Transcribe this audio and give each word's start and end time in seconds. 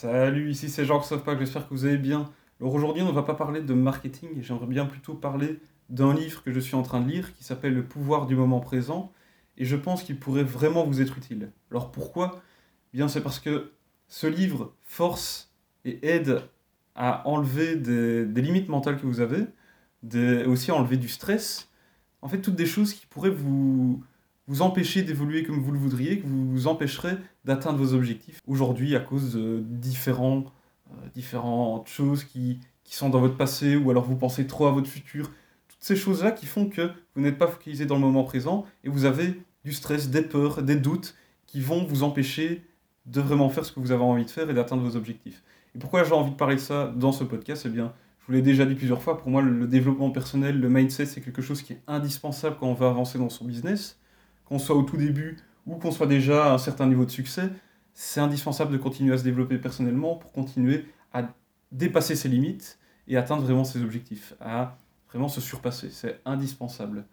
Salut, 0.00 0.52
ici 0.52 0.68
c'est 0.68 0.84
Jean-Christophe 0.84 1.24
Pack, 1.24 1.40
j'espère 1.40 1.68
que 1.68 1.74
vous 1.74 1.84
allez 1.84 1.98
bien. 1.98 2.30
Alors 2.60 2.72
aujourd'hui, 2.72 3.02
on 3.02 3.08
ne 3.08 3.12
va 3.12 3.24
pas 3.24 3.34
parler 3.34 3.60
de 3.60 3.74
marketing, 3.74 4.28
j'aimerais 4.42 4.68
bien 4.68 4.86
plutôt 4.86 5.14
parler 5.14 5.58
d'un 5.88 6.14
livre 6.14 6.44
que 6.44 6.52
je 6.52 6.60
suis 6.60 6.76
en 6.76 6.84
train 6.84 7.00
de 7.00 7.08
lire 7.10 7.34
qui 7.34 7.42
s'appelle 7.42 7.74
Le 7.74 7.82
pouvoir 7.82 8.26
du 8.26 8.36
moment 8.36 8.60
présent 8.60 9.12
et 9.56 9.64
je 9.64 9.74
pense 9.74 10.04
qu'il 10.04 10.16
pourrait 10.16 10.44
vraiment 10.44 10.84
vous 10.84 11.02
être 11.02 11.18
utile. 11.18 11.50
Alors 11.72 11.90
pourquoi? 11.90 12.40
Eh 12.94 12.98
Bien, 12.98 13.08
c'est 13.08 13.22
parce 13.22 13.40
que 13.40 13.72
ce 14.06 14.28
livre 14.28 14.72
force 14.84 15.52
et 15.84 15.98
aide 16.08 16.42
à 16.94 17.26
enlever 17.26 17.74
des, 17.74 18.24
limites 18.40 18.68
mentales 18.68 19.00
que 19.00 19.06
vous 19.06 19.18
avez, 19.18 19.46
aussi 20.46 20.70
à 20.70 20.76
enlever 20.76 20.96
du 20.96 21.08
stress, 21.08 21.72
en 22.22 22.28
fait 22.28 22.40
toutes 22.40 22.54
des 22.54 22.66
choses 22.66 22.94
qui 22.94 23.06
pourraient 23.06 23.30
vous, 23.30 24.04
vous 24.48 24.62
empêcher 24.62 25.02
d'évoluer 25.02 25.44
comme 25.44 25.60
vous 25.60 25.72
le 25.72 25.78
voudriez, 25.78 26.18
que 26.18 26.26
vous 26.26 26.50
vous 26.50 26.66
empêcherez 26.66 27.16
d'atteindre 27.44 27.78
vos 27.78 27.92
objectifs. 27.92 28.40
Aujourd'hui, 28.46 28.96
à 28.96 29.00
cause 29.00 29.34
de 29.34 29.62
différents, 29.62 30.46
euh, 30.90 31.08
différentes 31.14 31.86
choses 31.86 32.24
qui, 32.24 32.58
qui 32.82 32.96
sont 32.96 33.10
dans 33.10 33.20
votre 33.20 33.36
passé, 33.36 33.76
ou 33.76 33.90
alors 33.90 34.04
vous 34.04 34.16
pensez 34.16 34.46
trop 34.46 34.66
à 34.66 34.72
votre 34.72 34.88
futur, 34.88 35.30
toutes 35.68 35.82
ces 35.82 35.96
choses-là 35.96 36.32
qui 36.32 36.46
font 36.46 36.66
que 36.66 36.90
vous 37.14 37.20
n'êtes 37.20 37.36
pas 37.36 37.46
focalisé 37.46 37.84
dans 37.84 37.96
le 37.96 38.00
moment 38.00 38.24
présent 38.24 38.64
et 38.84 38.88
vous 38.88 39.04
avez 39.04 39.40
du 39.64 39.72
stress, 39.74 40.08
des 40.08 40.22
peurs, 40.22 40.62
des 40.62 40.76
doutes 40.76 41.14
qui 41.46 41.60
vont 41.60 41.84
vous 41.84 42.02
empêcher 42.02 42.64
de 43.04 43.20
vraiment 43.20 43.50
faire 43.50 43.66
ce 43.66 43.72
que 43.72 43.80
vous 43.80 43.92
avez 43.92 44.02
envie 44.02 44.24
de 44.24 44.30
faire 44.30 44.48
et 44.48 44.54
d'atteindre 44.54 44.82
vos 44.82 44.96
objectifs. 44.96 45.42
Et 45.74 45.78
pourquoi 45.78 46.04
j'ai 46.04 46.12
envie 46.12 46.30
de 46.30 46.36
parler 46.36 46.56
de 46.56 46.60
ça 46.60 46.90
dans 46.96 47.12
ce 47.12 47.22
podcast? 47.22 47.64
Eh 47.66 47.68
bien, 47.68 47.92
je 48.20 48.26
vous 48.26 48.32
l'ai 48.32 48.42
déjà 48.42 48.64
dit 48.64 48.74
plusieurs 48.74 49.02
fois, 49.02 49.18
pour 49.18 49.30
moi, 49.30 49.42
le 49.42 49.66
développement 49.66 50.10
personnel, 50.10 50.58
le 50.58 50.68
mindset, 50.70 51.04
c'est 51.04 51.20
quelque 51.20 51.42
chose 51.42 51.60
qui 51.60 51.74
est 51.74 51.82
indispensable 51.86 52.56
quand 52.58 52.66
on 52.66 52.74
veut 52.74 52.86
avancer 52.86 53.18
dans 53.18 53.28
son 53.28 53.44
business 53.44 53.98
qu'on 54.48 54.58
soit 54.58 54.76
au 54.76 54.82
tout 54.82 54.96
début 54.96 55.36
ou 55.66 55.76
qu'on 55.76 55.90
soit 55.90 56.06
déjà 56.06 56.46
à 56.46 56.54
un 56.54 56.58
certain 56.58 56.86
niveau 56.86 57.04
de 57.04 57.10
succès, 57.10 57.50
c'est 57.92 58.20
indispensable 58.20 58.72
de 58.72 58.78
continuer 58.78 59.12
à 59.14 59.18
se 59.18 59.24
développer 59.24 59.58
personnellement 59.58 60.16
pour 60.16 60.32
continuer 60.32 60.86
à 61.12 61.28
dépasser 61.72 62.16
ses 62.16 62.28
limites 62.28 62.78
et 63.06 63.16
atteindre 63.16 63.42
vraiment 63.42 63.64
ses 63.64 63.82
objectifs, 63.82 64.34
à 64.40 64.78
vraiment 65.08 65.28
se 65.28 65.40
surpasser. 65.40 65.90
C'est 65.90 66.20
indispensable. 66.24 67.04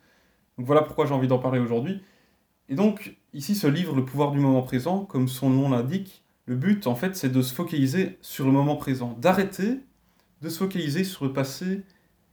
Donc 0.58 0.66
voilà 0.66 0.82
pourquoi 0.82 1.06
j'ai 1.06 1.14
envie 1.14 1.28
d'en 1.28 1.40
parler 1.40 1.60
aujourd'hui. 1.60 2.02
Et 2.70 2.76
donc, 2.76 3.18
ici, 3.34 3.56
ce 3.56 3.68
livre, 3.68 3.96
Le 3.96 4.06
pouvoir 4.06 4.32
du 4.32 4.40
moment 4.40 4.64
présent, 4.64 5.06
comme 5.06 5.28
son 5.28 5.50
nom 5.50 5.70
l'indique, 5.70 6.24
le 6.46 6.56
but, 6.56 6.88
en 6.88 6.96
fait, 6.96 7.16
c'est 7.16 7.30
de 7.30 7.42
se 7.42 7.54
focaliser 7.54 8.18
sur 8.22 8.46
le 8.46 8.52
moment 8.52 8.76
présent, 8.76 9.18
d'arrêter 9.20 9.82
de 10.42 10.50
se 10.50 10.60
focaliser 10.60 11.04
sur 11.04 11.26
le 11.26 11.34
passé 11.34 11.84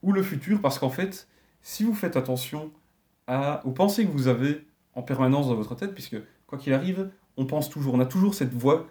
ou 0.03 0.13
le 0.13 0.23
futur, 0.23 0.61
parce 0.61 0.79
qu'en 0.79 0.91
fait, 0.91 1.29
si 1.63 1.85
vous 1.85 1.95
faites 1.95 2.17
attention 2.17 2.73
à, 3.27 3.65
aux 3.67 3.71
pensées 3.71 4.05
que 4.05 4.11
vous 4.11 4.29
avez 4.29 4.67
en 4.95 5.03
permanence 5.03 5.49
dans 5.49 5.55
votre 5.55 5.75
tête, 5.75 5.95
puisque 5.95 6.17
quoi 6.47 6.59
qu'il 6.59 6.73
arrive, 6.73 7.11
on 7.37 7.47
pense 7.47 7.71
toujours, 7.71 7.95
on 7.95 8.01
a 8.01 8.07
toujours 8.07 8.35
cette 8.35 8.53
voix, 8.53 8.87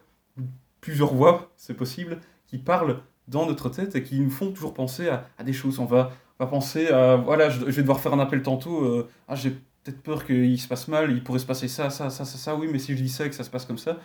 plusieurs 0.80 1.14
voix, 1.14 1.52
c'est 1.58 1.76
possible, 1.76 2.20
qui 2.48 2.58
parlent 2.58 3.02
dans 3.28 3.46
notre 3.46 3.70
tête 3.70 3.96
et 3.96 4.04
qui 4.04 4.20
nous 4.20 4.30
font 4.30 4.52
toujours 4.52 4.74
penser 4.74 5.10
à, 5.10 5.44
des 5.44 5.54
choses. 5.54 5.80
On 5.80 5.86
va, 5.86 6.12
va 6.40 6.48
penser 6.48 6.90
à, 6.90 7.16
voilà, 7.16 7.50
je, 7.50 7.64
vais 7.64 7.82
devoir 7.82 8.00
faire 8.00 8.14
un 8.14 8.20
appel 8.20 8.42
tantôt, 8.42 8.84
euh, 8.84 9.08
ah, 9.28 9.36
j'ai 9.36 9.52
peut-être 9.52 10.02
peur 10.02 10.26
qu'il 10.26 10.60
se 10.60 10.68
passe 10.68 10.88
mal, 10.88 11.12
il 11.12 11.24
pourrait 11.24 11.40
se 11.40 11.46
passer 11.46 11.68
ça, 11.68 11.90
ça, 11.90 12.10
ça, 12.10 12.26
ça, 12.26 12.38
ça, 12.38 12.56
oui, 12.56 12.68
mais 12.72 12.80
si 12.80 12.96
je 12.96 13.02
dis 13.02 13.10
ça 13.10 13.26
et 13.26 13.30
que 13.30 13.36
ça 13.36 13.44
se 13.44 13.50
passe 13.50 13.66
comme 13.66 13.78
ça, 13.78 14.00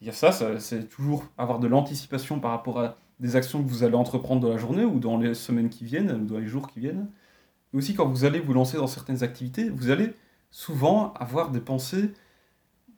il 0.00 0.06
y 0.06 0.10
a 0.10 0.12
ça, 0.12 0.32
ça 0.32 0.58
c'est 0.58 0.88
toujours 0.88 1.24
avoir 1.38 1.58
de 1.60 1.68
l'anticipation 1.68 2.40
par 2.40 2.50
rapport 2.50 2.80
à 2.80 2.96
des 3.20 3.36
actions 3.36 3.62
que 3.62 3.68
vous 3.68 3.84
allez 3.84 3.94
entreprendre 3.94 4.40
dans 4.40 4.50
la 4.50 4.56
journée 4.56 4.84
ou 4.84 4.98
dans 4.98 5.16
les 5.16 5.34
semaines 5.34 5.68
qui 5.68 5.84
viennent 5.84 6.10
ou 6.10 6.24
dans 6.24 6.38
les 6.38 6.48
jours 6.48 6.66
qui 6.68 6.80
viennent. 6.80 7.08
Et 7.72 7.76
aussi 7.76 7.94
quand 7.94 8.08
vous 8.08 8.24
allez 8.24 8.40
vous 8.40 8.52
lancer 8.52 8.78
dans 8.78 8.88
certaines 8.88 9.22
activités, 9.22 9.70
vous 9.70 9.90
allez 9.90 10.12
souvent 10.52 11.14
avoir 11.14 11.50
des 11.50 11.60
pensées 11.60 12.12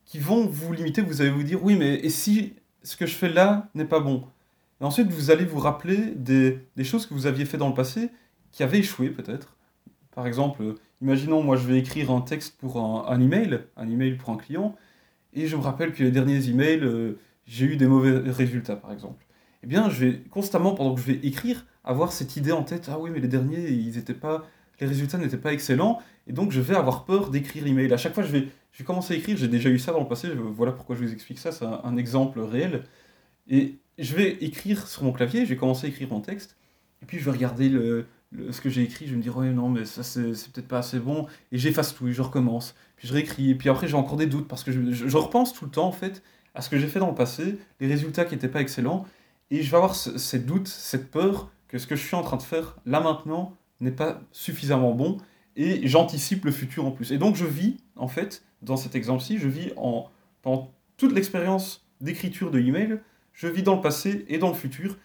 qui 0.04 0.18
vont 0.18 0.46
vous 0.46 0.74
limiter, 0.74 1.00
vous 1.00 1.22
allez 1.22 1.30
vous 1.30 1.44
dire 1.44 1.64
oui 1.64 1.76
mais 1.76 1.94
et 1.94 2.10
si 2.10 2.52
ce 2.82 2.96
que 2.96 3.06
je 3.06 3.14
fais 3.14 3.30
là 3.30 3.70
n'est 3.74 3.86
pas 3.86 4.00
bon? 4.00 4.24
Et 4.80 4.84
ensuite 4.84 5.08
vous 5.08 5.30
allez 5.30 5.46
vous 5.46 5.60
rappeler 5.60 6.12
des, 6.16 6.60
choses 6.82 7.06
que 7.06 7.14
vous 7.14 7.26
aviez 7.26 7.46
fait 7.46 7.56
dans 7.56 7.68
le 7.68 7.74
passé 7.74 8.10
qui 8.50 8.62
avaient 8.62 8.80
échoué 8.80 9.08
peut-être. 9.08 9.56
Par 10.14 10.26
exemple, 10.26 10.74
imaginons 11.00 11.42
moi 11.42 11.56
je 11.56 11.66
vais 11.66 11.78
écrire 11.78 12.10
un 12.10 12.20
texte 12.20 12.58
pour 12.58 12.78
un, 12.78 13.20
email, 13.20 13.60
un 13.76 13.88
email 13.88 14.16
pour 14.16 14.30
un 14.30 14.36
client, 14.36 14.76
et 15.32 15.46
je 15.46 15.56
me 15.56 15.62
rappelle 15.62 15.92
que 15.92 16.02
les 16.02 16.10
derniers 16.10 16.48
emails, 16.48 16.84
euh, 16.84 17.18
j'ai 17.46 17.66
eu 17.66 17.76
des 17.76 17.86
mauvais 17.86 18.12
résultats 18.30 18.76
par 18.76 18.92
exemple. 18.92 19.24
Eh 19.62 19.66
bien 19.66 19.88
je 19.88 20.04
vais 20.04 20.18
constamment 20.30 20.74
pendant 20.74 20.94
que 20.94 21.00
je 21.00 21.06
vais 21.06 21.20
écrire 21.26 21.66
avoir 21.84 22.12
cette 22.12 22.36
idée 22.36 22.52
en 22.52 22.64
tête, 22.64 22.88
ah 22.92 22.98
oui 22.98 23.10
mais 23.10 23.20
les 23.20 23.28
derniers 23.28 23.70
ils 23.70 23.96
étaient 23.96 24.12
pas 24.12 24.44
les 24.80 24.86
résultats 24.86 25.18
n'étaient 25.18 25.38
pas 25.38 25.52
excellents, 25.52 26.00
et 26.26 26.32
donc 26.32 26.52
je 26.52 26.60
vais 26.60 26.74
avoir 26.74 27.04
peur 27.04 27.30
d'écrire 27.30 27.64
l'email. 27.64 27.92
À 27.92 27.96
chaque 27.96 28.14
fois, 28.14 28.22
je 28.22 28.32
vais, 28.32 28.48
je 28.72 28.78
vais 28.78 28.84
commencer 28.84 29.14
à 29.14 29.16
écrire, 29.16 29.36
j'ai 29.36 29.48
déjà 29.48 29.68
eu 29.68 29.78
ça 29.78 29.92
dans 29.92 30.00
le 30.00 30.08
passé, 30.08 30.28
voilà 30.34 30.72
pourquoi 30.72 30.96
je 30.96 31.04
vous 31.04 31.12
explique 31.12 31.38
ça, 31.38 31.52
c'est 31.52 31.64
un, 31.64 31.96
exemple 31.96 32.40
réel. 32.40 32.84
Et 33.48 33.76
je 33.98 34.14
vais 34.14 34.32
écrire 34.40 34.86
sur 34.88 35.04
mon 35.04 35.12
clavier, 35.12 35.44
je 35.44 35.50
vais 35.50 35.56
commencer 35.56 35.86
à 35.86 35.90
écrire 35.90 36.08
mon 36.08 36.20
texte, 36.20 36.56
et 37.02 37.06
puis 37.06 37.18
je 37.18 37.24
vais 37.24 37.30
regarder 37.30 37.68
le, 37.68 38.06
ce 38.50 38.60
que 38.60 38.70
j'ai 38.70 38.82
écrit, 38.82 39.06
je 39.06 39.12
vais 39.12 39.16
me 39.16 39.22
dire, 39.22 39.36
ouais, 39.36 39.50
non, 39.50 39.68
mais 39.68 39.84
ça, 39.84 40.02
c'est 40.02 40.52
peut-être 40.52 40.68
pas 40.68 40.78
assez 40.78 40.98
bon, 40.98 41.26
et 41.52 41.58
j'efface 41.58 41.94
tout, 41.94 42.08
et 42.08 42.12
je 42.12 42.22
recommence, 42.22 42.74
puis 42.96 43.06
je 43.06 43.12
réécris, 43.12 43.50
et 43.50 43.54
puis 43.54 43.68
après, 43.68 43.86
j'ai 43.86 43.96
encore 43.96 44.16
des 44.16 44.26
doutes, 44.26 44.48
parce 44.48 44.64
que 44.64 44.72
je, 44.72 44.90
je, 44.90 45.16
repense 45.16 45.52
tout 45.52 45.66
le 45.66 45.70
temps, 45.70 45.86
en 45.86 45.92
fait, 45.92 46.22
à 46.54 46.62
ce 46.62 46.68
que 46.68 46.78
j'ai 46.78 46.88
fait 46.88 46.98
dans 47.00 47.10
le 47.10 47.14
passé, 47.14 47.58
les 47.80 47.86
résultats 47.86 48.24
qui 48.24 48.34
n'étaient 48.34 48.48
pas 48.48 48.60
excellents, 48.60 49.06
et 49.50 49.62
je 49.62 49.70
vais 49.70 49.76
avoir 49.76 49.94
ces 49.94 50.38
doutes, 50.38 50.68
cette 50.68 51.10
peur 51.10 51.50
que 51.68 51.78
ce 51.78 51.86
que 51.86 51.96
je 51.96 52.04
suis 52.04 52.16
en 52.16 52.22
train 52.22 52.36
de 52.36 52.42
faire 52.42 52.76
là 52.86 53.00
maintenant 53.00 53.56
n'est 53.80 53.90
pas 53.90 54.20
suffisamment 54.32 54.92
bon 54.92 55.18
et 55.56 55.86
j'anticipe 55.86 56.44
le 56.44 56.52
futur 56.52 56.84
en 56.84 56.90
plus. 56.90 57.12
Et 57.12 57.18
donc 57.18 57.36
je 57.36 57.44
vis, 57.44 57.76
en 57.96 58.08
fait, 58.08 58.44
dans 58.62 58.76
cet 58.76 58.94
exemple-ci, 58.94 59.38
je 59.38 59.48
vis 59.48 59.72
en, 59.76 60.08
pendant 60.42 60.72
toute 60.96 61.12
l'expérience 61.12 61.86
d'écriture 62.00 62.50
de 62.50 62.60
email, 62.60 63.00
je 63.32 63.48
vis 63.48 63.62
dans 63.62 63.76
le 63.76 63.80
passé 63.80 64.24
et 64.28 64.38
dans 64.38 64.48
le 64.48 64.54
futur 64.54 64.96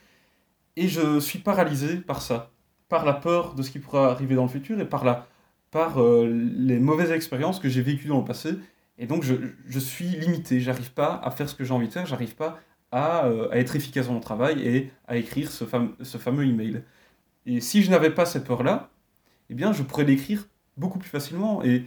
et 0.75 0.87
je 0.87 1.19
suis 1.19 1.39
paralysé 1.39 1.97
par 1.97 2.21
ça, 2.21 2.51
par 2.87 3.05
la 3.05 3.13
peur 3.13 3.53
de 3.53 3.61
ce 3.61 3.71
qui 3.71 3.79
pourra 3.79 4.11
arriver 4.11 4.35
dans 4.35 4.43
le 4.43 4.49
futur 4.49 4.79
et 4.79 4.85
par, 4.85 5.03
la, 5.03 5.27
par 5.71 6.01
euh, 6.01 6.27
les 6.27 6.79
mauvaises 6.79 7.11
expériences 7.11 7.59
que 7.59 7.69
j'ai 7.69 7.81
vécues 7.81 8.07
dans 8.07 8.19
le 8.19 8.25
passé. 8.25 8.51
Et 8.97 9.05
donc 9.05 9.23
je, 9.23 9.35
je 9.67 9.79
suis 9.79 10.05
limité, 10.05 10.59
j'arrive 10.59 10.91
pas 10.91 11.19
à 11.23 11.31
faire 11.31 11.49
ce 11.49 11.55
que 11.55 11.63
j'ai 11.63 11.73
envie 11.73 11.87
de 11.87 11.93
faire, 11.93 12.05
j'arrive 12.05 12.35
pas 12.35 12.59
à, 12.91 13.25
euh, 13.25 13.49
à, 13.51 13.57
être 13.57 13.75
efficace 13.75 14.07
dans 14.07 14.13
mon 14.13 14.19
travail 14.19 14.61
et 14.65 14.91
à 15.07 15.17
écrire 15.17 15.51
ce, 15.51 15.65
ce 16.01 16.17
fameux 16.17 16.45
email. 16.45 16.83
Et 17.49 17.61
si 17.61 17.81
je 17.81 17.89
n'avais 17.89 18.11
pas 18.11 18.27
cette 18.27 18.45
peur-là, 18.45 18.91
eh 19.49 19.55
bien, 19.55 19.73
je 19.73 19.81
pourrais 19.81 20.03
l'écrire 20.03 20.47
beaucoup 20.77 20.99
plus 20.99 21.09
facilement 21.09 21.63
et 21.63 21.83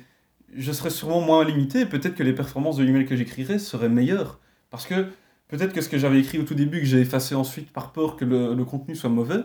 je 0.53 0.73
serais 0.73 0.91
sûrement 0.91 1.21
moins 1.21 1.45
limité. 1.45 1.87
Peut-être 1.87 2.17
que 2.17 2.25
les 2.25 2.33
performances 2.33 2.79
de 2.79 2.83
l'email 2.83 3.07
que 3.07 3.15
j'écrirais 3.15 3.61
seraient 3.61 3.89
meilleures. 3.89 4.41
Parce 4.71 4.87
que 4.87 5.07
peut-être 5.47 5.73
que 5.73 5.81
ce 5.81 5.89
que 5.89 5.99
j'avais 5.99 6.19
écrit 6.19 6.39
au 6.39 6.43
tout 6.43 6.57
début, 6.57 6.81
que 6.81 6.87
j'ai 6.87 6.99
effacé 6.99 7.37
ensuite 7.37 7.71
par 7.73 7.93
peur 7.93 8.17
que 8.17 8.25
le, 8.25 8.65
contenu 8.65 8.97
soit 8.97 9.09
mauvais, 9.09 9.39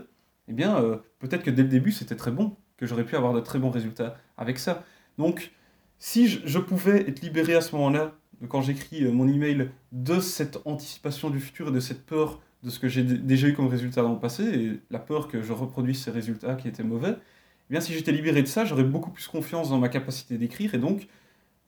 eh 0.48 0.54
bien, 0.54 0.78
euh, 0.78 0.98
peut-être 1.20 1.44
que 1.44 1.52
dès 1.52 1.62
le 1.62 1.70
début, 1.70 1.92
c'était 1.92 2.16
très 2.16 2.32
bon, 2.32 2.58
que 2.78 2.88
j'aurais 2.88 3.06
pu 3.06 3.16
avoir 3.16 3.34
de 3.34 3.40
très 3.40 3.60
bons 3.60 3.70
résultats 3.70 4.18
avec 4.38 4.58
ça. 4.58 4.84
Donc, 5.20 5.52
si 6.00 6.28
je, 6.28 6.58
pouvais 6.58 7.08
être 7.08 7.22
libéré 7.22 7.54
à 7.54 7.62
ce 7.62 7.76
moment-là, 7.76 8.16
quand 8.50 8.64
j'écris 8.64 9.04
euh, 9.04 9.12
mon 9.12 9.28
email, 9.28 9.70
de 9.92 10.20
cette 10.20 10.58
anticipation 10.66 11.30
du 11.30 11.40
futur 11.40 11.68
et 11.68 11.72
de 11.72 11.80
cette 11.80 12.08
peur 12.08 12.42
de 12.64 12.70
ce 12.70 12.80
que 12.80 12.88
j'ai 12.88 13.04
déjà 13.04 13.48
eu 13.48 13.54
comme 13.54 13.68
résultat 13.68 14.02
dans 14.02 14.14
le 14.14 14.20
passé 14.20 14.44
et 14.44 14.80
la 14.90 15.00
peur 15.00 15.28
que 15.28 15.42
je 15.42 15.54
reproduise 15.54 16.02
ces 16.04 16.12
résultats 16.12 16.56
qui 16.56 16.68
étaient 16.68 16.84
mauvais, 16.84 17.16
eh 17.18 17.74
bien 17.74 17.82
si 17.82 17.94
j'étais 17.94 18.12
libéré 18.12 18.42
de 18.42 18.48
ça, 18.48 18.66
j'aurais 18.66 18.84
beaucoup 18.84 19.12
plus 19.12 19.28
confiance 19.28 19.70
dans 19.70 19.78
ma 19.78 19.90
capacité 19.90 20.38
d'écrire 20.38 20.74
et 20.74 20.78
donc 20.78 21.08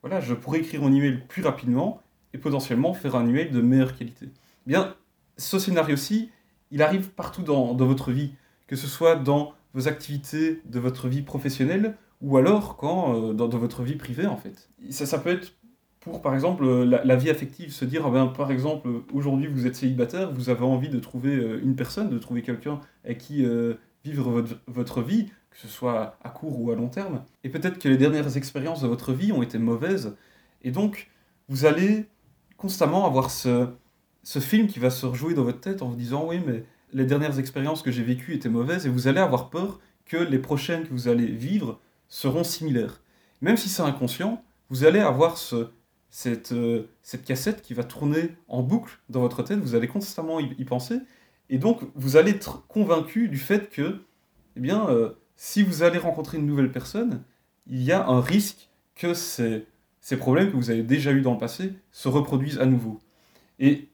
voilà, 0.02 0.22
je 0.22 0.34
pourrais 0.34 0.60
écrire 0.60 0.82
mon 0.82 0.94
email 0.94 1.22
plus 1.28 1.44
rapidement 1.44 2.02
et 2.34 2.38
potentiellement 2.38 2.94
faire 2.94 3.16
un 3.16 3.28
email 3.28 3.50
de 3.50 3.62
meilleure 3.62 3.96
qualité. 3.96 4.30
Eh 4.66 4.70
bien, 4.70 4.96
ce 5.38 5.60
scénario-ci, 5.60 6.32
il 6.72 6.82
arrive 6.82 7.10
partout 7.10 7.44
dans, 7.44 7.74
votre 7.76 8.12
vie, 8.12 8.34
que 8.68 8.76
ce 8.76 8.88
soit 8.88 9.16
dans 9.16 9.54
vos 9.74 9.88
activités 9.88 10.62
de 10.66 10.80
votre 10.80 11.08
vie 11.08 11.22
professionnelle 11.22 11.96
ou 12.22 12.38
alors 12.38 12.78
quand 12.78 13.16
euh, 13.16 13.34
dans, 13.34 13.48
dans, 13.48 13.58
votre 13.58 13.84
vie 13.84 13.96
privée 13.96 14.26
en 14.26 14.38
fait. 14.38 14.70
Ça, 14.90 15.06
ça 15.06 15.20
peut 15.20 15.30
être 15.30 15.54
pour, 16.10 16.22
par 16.22 16.34
exemple, 16.34 16.66
la, 16.66 17.16
vie 17.16 17.30
affective, 17.30 17.72
se 17.72 17.86
dire, 17.86 18.06
ah 18.06 18.10
ben, 18.10 18.28
par 18.28 18.52
exemple, 18.52 18.90
aujourd'hui 19.14 19.48
vous 19.48 19.68
êtes 19.68 19.76
célibataire, 19.76 20.32
vous 20.32 20.50
avez 20.50 20.64
envie 20.64 20.90
de 20.90 21.00
trouver 21.00 21.36
euh, 21.36 21.62
une 21.64 21.76
personne, 21.76 22.10
de 22.10 22.18
trouver 22.18 22.42
quelqu'un 22.42 22.80
avec 23.06 23.20
qui 23.20 23.46
euh, 23.46 23.76
vivre 24.04 24.30
votre, 24.32 24.60
votre, 24.68 25.02
vie, 25.02 25.28
que 25.52 25.58
ce 25.58 25.68
soit 25.68 26.18
à 26.24 26.30
court 26.30 26.60
ou 26.62 26.72
à 26.72 26.76
long 26.76 26.88
terme. 26.88 27.24
Et 27.44 27.50
peut-être 27.50 27.80
que 27.80 27.88
les 27.88 27.98
dernières 27.98 28.38
expériences 28.38 28.82
de 28.82 28.88
votre 28.88 29.14
vie 29.14 29.32
ont 29.32 29.44
été 29.44 29.58
mauvaises, 29.58 30.16
et 30.64 30.72
donc 30.72 31.10
vous 31.48 31.66
allez 31.66 32.06
constamment 32.58 33.06
avoir 33.06 33.30
ce, 33.32 33.68
ce 34.24 34.40
film 34.40 34.68
qui 34.68 34.80
va 34.80 34.90
se 34.90 35.06
rejouer 35.06 35.34
dans 35.34 35.44
votre 35.44 35.62
tête 35.62 35.82
en 35.82 35.90
vous 35.90 35.96
disant, 35.96 36.28
oui, 36.28 36.42
mais 36.46 36.64
les 36.94 37.06
dernières 37.06 37.40
expériences 37.40 37.82
que 37.82 37.92
j'ai 37.92 38.04
vécues 38.04 38.34
étaient 38.34 38.50
mauvaises, 38.50 38.86
et 38.86 38.90
vous 38.90 39.08
allez 39.08 39.22
avoir 39.22 39.50
peur 39.50 39.80
que 40.06 40.18
les 40.18 40.40
prochaines 40.40 40.84
que 40.84 40.92
vous 40.92 41.08
allez 41.08 41.28
vivre 41.28 41.80
seront 42.08 42.44
similaires. 42.44 43.02
Même 43.42 43.58
si 43.58 43.70
c'est 43.70 43.84
inconscient, 43.84 44.44
vous 44.70 44.84
allez 44.84 45.00
avoir 45.00 45.38
ce, 45.38 45.70
cette, 46.10 46.52
euh, 46.52 46.90
cette 47.04 47.24
cassette 47.24 47.62
qui 47.62 47.74
va 47.74 47.84
tourner 47.84 48.36
en 48.48 48.64
boucle 48.64 49.00
dans 49.10 49.22
votre 49.22 49.44
tête, 49.44 49.60
vous 49.60 49.76
allez 49.76 49.88
constamment 49.88 50.40
y, 50.40 50.66
penser, 50.66 51.00
et 51.50 51.58
donc 51.58 51.82
vous 51.96 52.18
allez 52.18 52.32
être 52.32 52.66
convaincu 52.68 53.28
du 53.30 53.38
fait 53.38 53.70
que, 53.70 54.02
eh 54.56 54.60
bien, 54.60 54.90
euh, 54.90 55.12
si 55.36 55.64
vous 55.64 55.84
allez 55.84 55.98
rencontrer 55.98 56.38
une 56.38 56.46
nouvelle 56.46 56.72
personne, 56.72 57.24
il 57.68 57.82
y 57.84 57.92
a 57.92 58.08
un 58.08 58.22
risque 58.22 58.70
que 58.96 59.14
ces, 59.14 59.66
ces 60.02 60.18
problèmes 60.18 60.52
que 60.52 60.58
vous 60.58 60.72
avez 60.72 60.84
déjà 60.84 61.12
eu 61.12 61.22
dans 61.22 61.34
le 61.34 61.38
passé 61.38 61.74
se 61.92 62.08
reproduisent 62.08 62.60
à 62.60 62.66
nouveau. 62.66 63.00
Et 63.60 63.90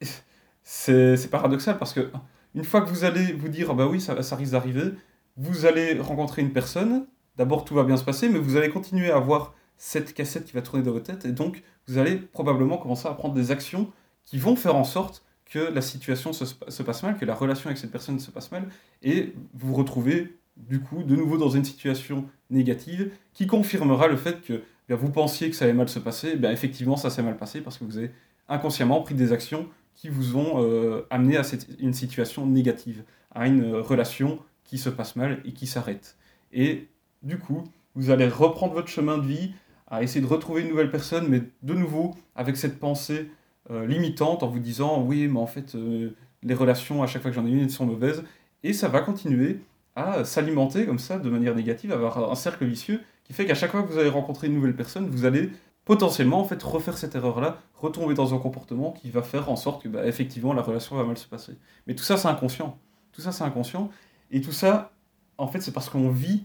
c'est 0.62 1.30
paradoxal 1.30 1.78
parce 1.78 1.92
que 1.92 2.10
une 2.54 2.64
fois 2.64 2.80
que 2.80 2.88
vous 2.88 3.04
allez 3.04 3.32
vous 3.32 3.48
dire, 3.48 3.70
ah 3.70 3.74
bah 3.74 3.86
oui, 3.86 4.00
ça, 4.00 4.22
ça 4.22 4.34
risque 4.34 4.52
d'arriver, 4.52 4.92
vous 5.36 5.66
allez 5.66 5.98
rencontrer 6.00 6.40
une 6.42 6.52
personne, 6.52 7.06
d'abord 7.36 7.64
tout 7.64 7.74
va 7.74 7.84
bien 7.84 7.96
se 7.96 8.04
passer, 8.04 8.28
mais 8.28 8.38
vous 8.38 8.56
allez 8.56 8.70
continuer 8.70 9.10
à 9.10 9.16
avoir 9.16 9.54
cette 9.76 10.14
cassette 10.14 10.46
qui 10.46 10.52
va 10.52 10.62
tourner 10.62 10.82
dans 10.82 10.92
votre 10.92 11.04
tête, 11.04 11.26
et 11.26 11.32
donc 11.32 11.62
vous 11.86 11.98
allez 11.98 12.16
probablement 12.16 12.78
commencer 12.78 13.08
à 13.08 13.12
prendre 13.12 13.34
des 13.34 13.50
actions 13.50 13.90
qui 14.24 14.38
vont 14.38 14.56
faire 14.56 14.76
en 14.76 14.84
sorte 14.84 15.24
que 15.44 15.58
la 15.58 15.80
situation 15.80 16.32
se, 16.32 16.44
se 16.44 16.82
passe 16.82 17.02
mal, 17.02 17.16
que 17.16 17.24
la 17.24 17.34
relation 17.34 17.68
avec 17.68 17.78
cette 17.78 17.92
personne 17.92 18.18
se 18.18 18.30
passe 18.30 18.50
mal, 18.50 18.68
et 19.02 19.32
vous 19.54 19.68
vous 19.68 19.74
retrouvez 19.74 20.36
du 20.56 20.80
coup 20.80 21.02
de 21.02 21.14
nouveau 21.14 21.38
dans 21.38 21.50
une 21.50 21.64
situation 21.64 22.26
négative 22.50 23.12
qui 23.32 23.46
confirmera 23.46 24.08
le 24.08 24.16
fait 24.16 24.40
que 24.40 24.62
bien, 24.88 24.96
vous 24.96 25.10
pensiez 25.10 25.50
que 25.50 25.56
ça 25.56 25.64
allait 25.64 25.74
mal 25.74 25.88
se 25.88 25.98
passer, 25.98 26.36
bien, 26.36 26.50
effectivement 26.50 26.96
ça 26.96 27.10
s'est 27.10 27.22
mal 27.22 27.36
passé 27.36 27.60
parce 27.60 27.78
que 27.78 27.84
vous 27.84 27.98
avez 27.98 28.10
inconsciemment 28.48 29.00
pris 29.02 29.14
des 29.14 29.32
actions 29.32 29.68
qui 29.94 30.08
vous 30.08 30.36
ont 30.36 30.62
euh, 30.62 31.06
amené 31.10 31.36
à 31.36 31.42
une 31.78 31.94
situation 31.94 32.46
négative, 32.46 33.04
à 33.34 33.46
une 33.46 33.74
relation 33.76 34.38
qui 34.64 34.78
se 34.78 34.88
passe 34.88 35.16
mal 35.16 35.40
et 35.44 35.52
qui 35.52 35.66
s'arrête. 35.66 36.16
Et 36.52 36.88
du 37.22 37.38
coup, 37.38 37.64
vous 37.94 38.10
allez 38.10 38.28
reprendre 38.28 38.74
votre 38.74 38.88
chemin 38.88 39.18
de 39.18 39.26
vie, 39.26 39.52
à 39.88 40.02
essayer 40.02 40.20
de 40.20 40.26
retrouver 40.26 40.62
une 40.62 40.68
nouvelle 40.68 40.90
personne, 40.90 41.26
mais 41.28 41.42
de 41.62 41.74
nouveau 41.74 42.14
avec 42.34 42.56
cette 42.56 42.78
pensée 42.78 43.30
euh, 43.70 43.86
limitante 43.86 44.42
en 44.42 44.48
vous 44.48 44.58
disant 44.58 45.02
oui, 45.02 45.28
mais 45.28 45.38
en 45.38 45.46
fait, 45.46 45.74
euh, 45.74 46.10
les 46.42 46.54
relations, 46.54 47.02
à 47.02 47.06
chaque 47.06 47.22
fois 47.22 47.30
que 47.30 47.34
j'en 47.34 47.46
ai 47.46 47.50
une, 47.50 47.68
sont 47.68 47.86
mauvaises. 47.86 48.24
Et 48.62 48.72
ça 48.72 48.88
va 48.88 49.00
continuer 49.00 49.60
à 49.94 50.24
s'alimenter 50.24 50.86
comme 50.86 50.98
ça 50.98 51.18
de 51.18 51.30
manière 51.30 51.54
négative, 51.54 51.92
avoir 51.92 52.30
un 52.30 52.34
cercle 52.34 52.64
vicieux 52.64 53.00
qui 53.24 53.32
fait 53.32 53.46
qu'à 53.46 53.54
chaque 53.54 53.70
fois 53.70 53.82
que 53.82 53.88
vous 53.90 53.98
allez 53.98 54.08
rencontrer 54.08 54.46
une 54.46 54.54
nouvelle 54.54 54.76
personne, 54.76 55.08
vous 55.08 55.24
allez 55.24 55.50
potentiellement 55.84 56.40
en 56.40 56.44
fait 56.44 56.62
refaire 56.62 56.98
cette 56.98 57.14
erreur-là, 57.14 57.58
retomber 57.76 58.14
dans 58.14 58.34
un 58.34 58.38
comportement 58.38 58.92
qui 58.92 59.10
va 59.10 59.22
faire 59.22 59.48
en 59.50 59.56
sorte 59.56 59.82
que 59.82 59.88
bah, 59.88 60.06
effectivement 60.06 60.52
la 60.52 60.62
relation 60.62 60.96
va 60.96 61.04
mal 61.04 61.16
se 61.16 61.26
passer. 61.26 61.56
Mais 61.86 61.94
tout 61.94 62.04
ça 62.04 62.16
c'est 62.16 62.28
inconscient. 62.28 62.78
Tout 63.12 63.22
ça 63.22 63.32
c'est 63.32 63.44
inconscient 63.44 63.90
et 64.30 64.40
tout 64.40 64.52
ça 64.52 64.92
en 65.38 65.46
fait 65.46 65.60
c'est 65.60 65.72
parce 65.72 65.88
qu'on 65.88 66.10
vit 66.10 66.44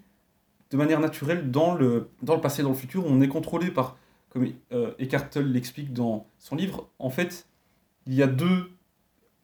de 0.71 0.77
manière 0.77 0.99
naturelle 0.99 1.51
dans 1.51 1.75
le, 1.75 2.09
dans 2.21 2.35
le 2.35 2.41
passé, 2.41 2.63
dans 2.63 2.69
le 2.69 2.75
futur, 2.75 3.05
on 3.05 3.21
est 3.21 3.27
contrôlé 3.27 3.71
par, 3.71 3.97
comme 4.29 4.47
euh, 4.71 4.93
Eckhart 4.99 5.29
l'explique 5.35 5.93
dans 5.93 6.27
son 6.39 6.55
livre, 6.55 6.89
en 6.99 7.09
fait, 7.09 7.47
il 8.07 8.13
y 8.13 8.23
a 8.23 8.27
deux, 8.27 8.71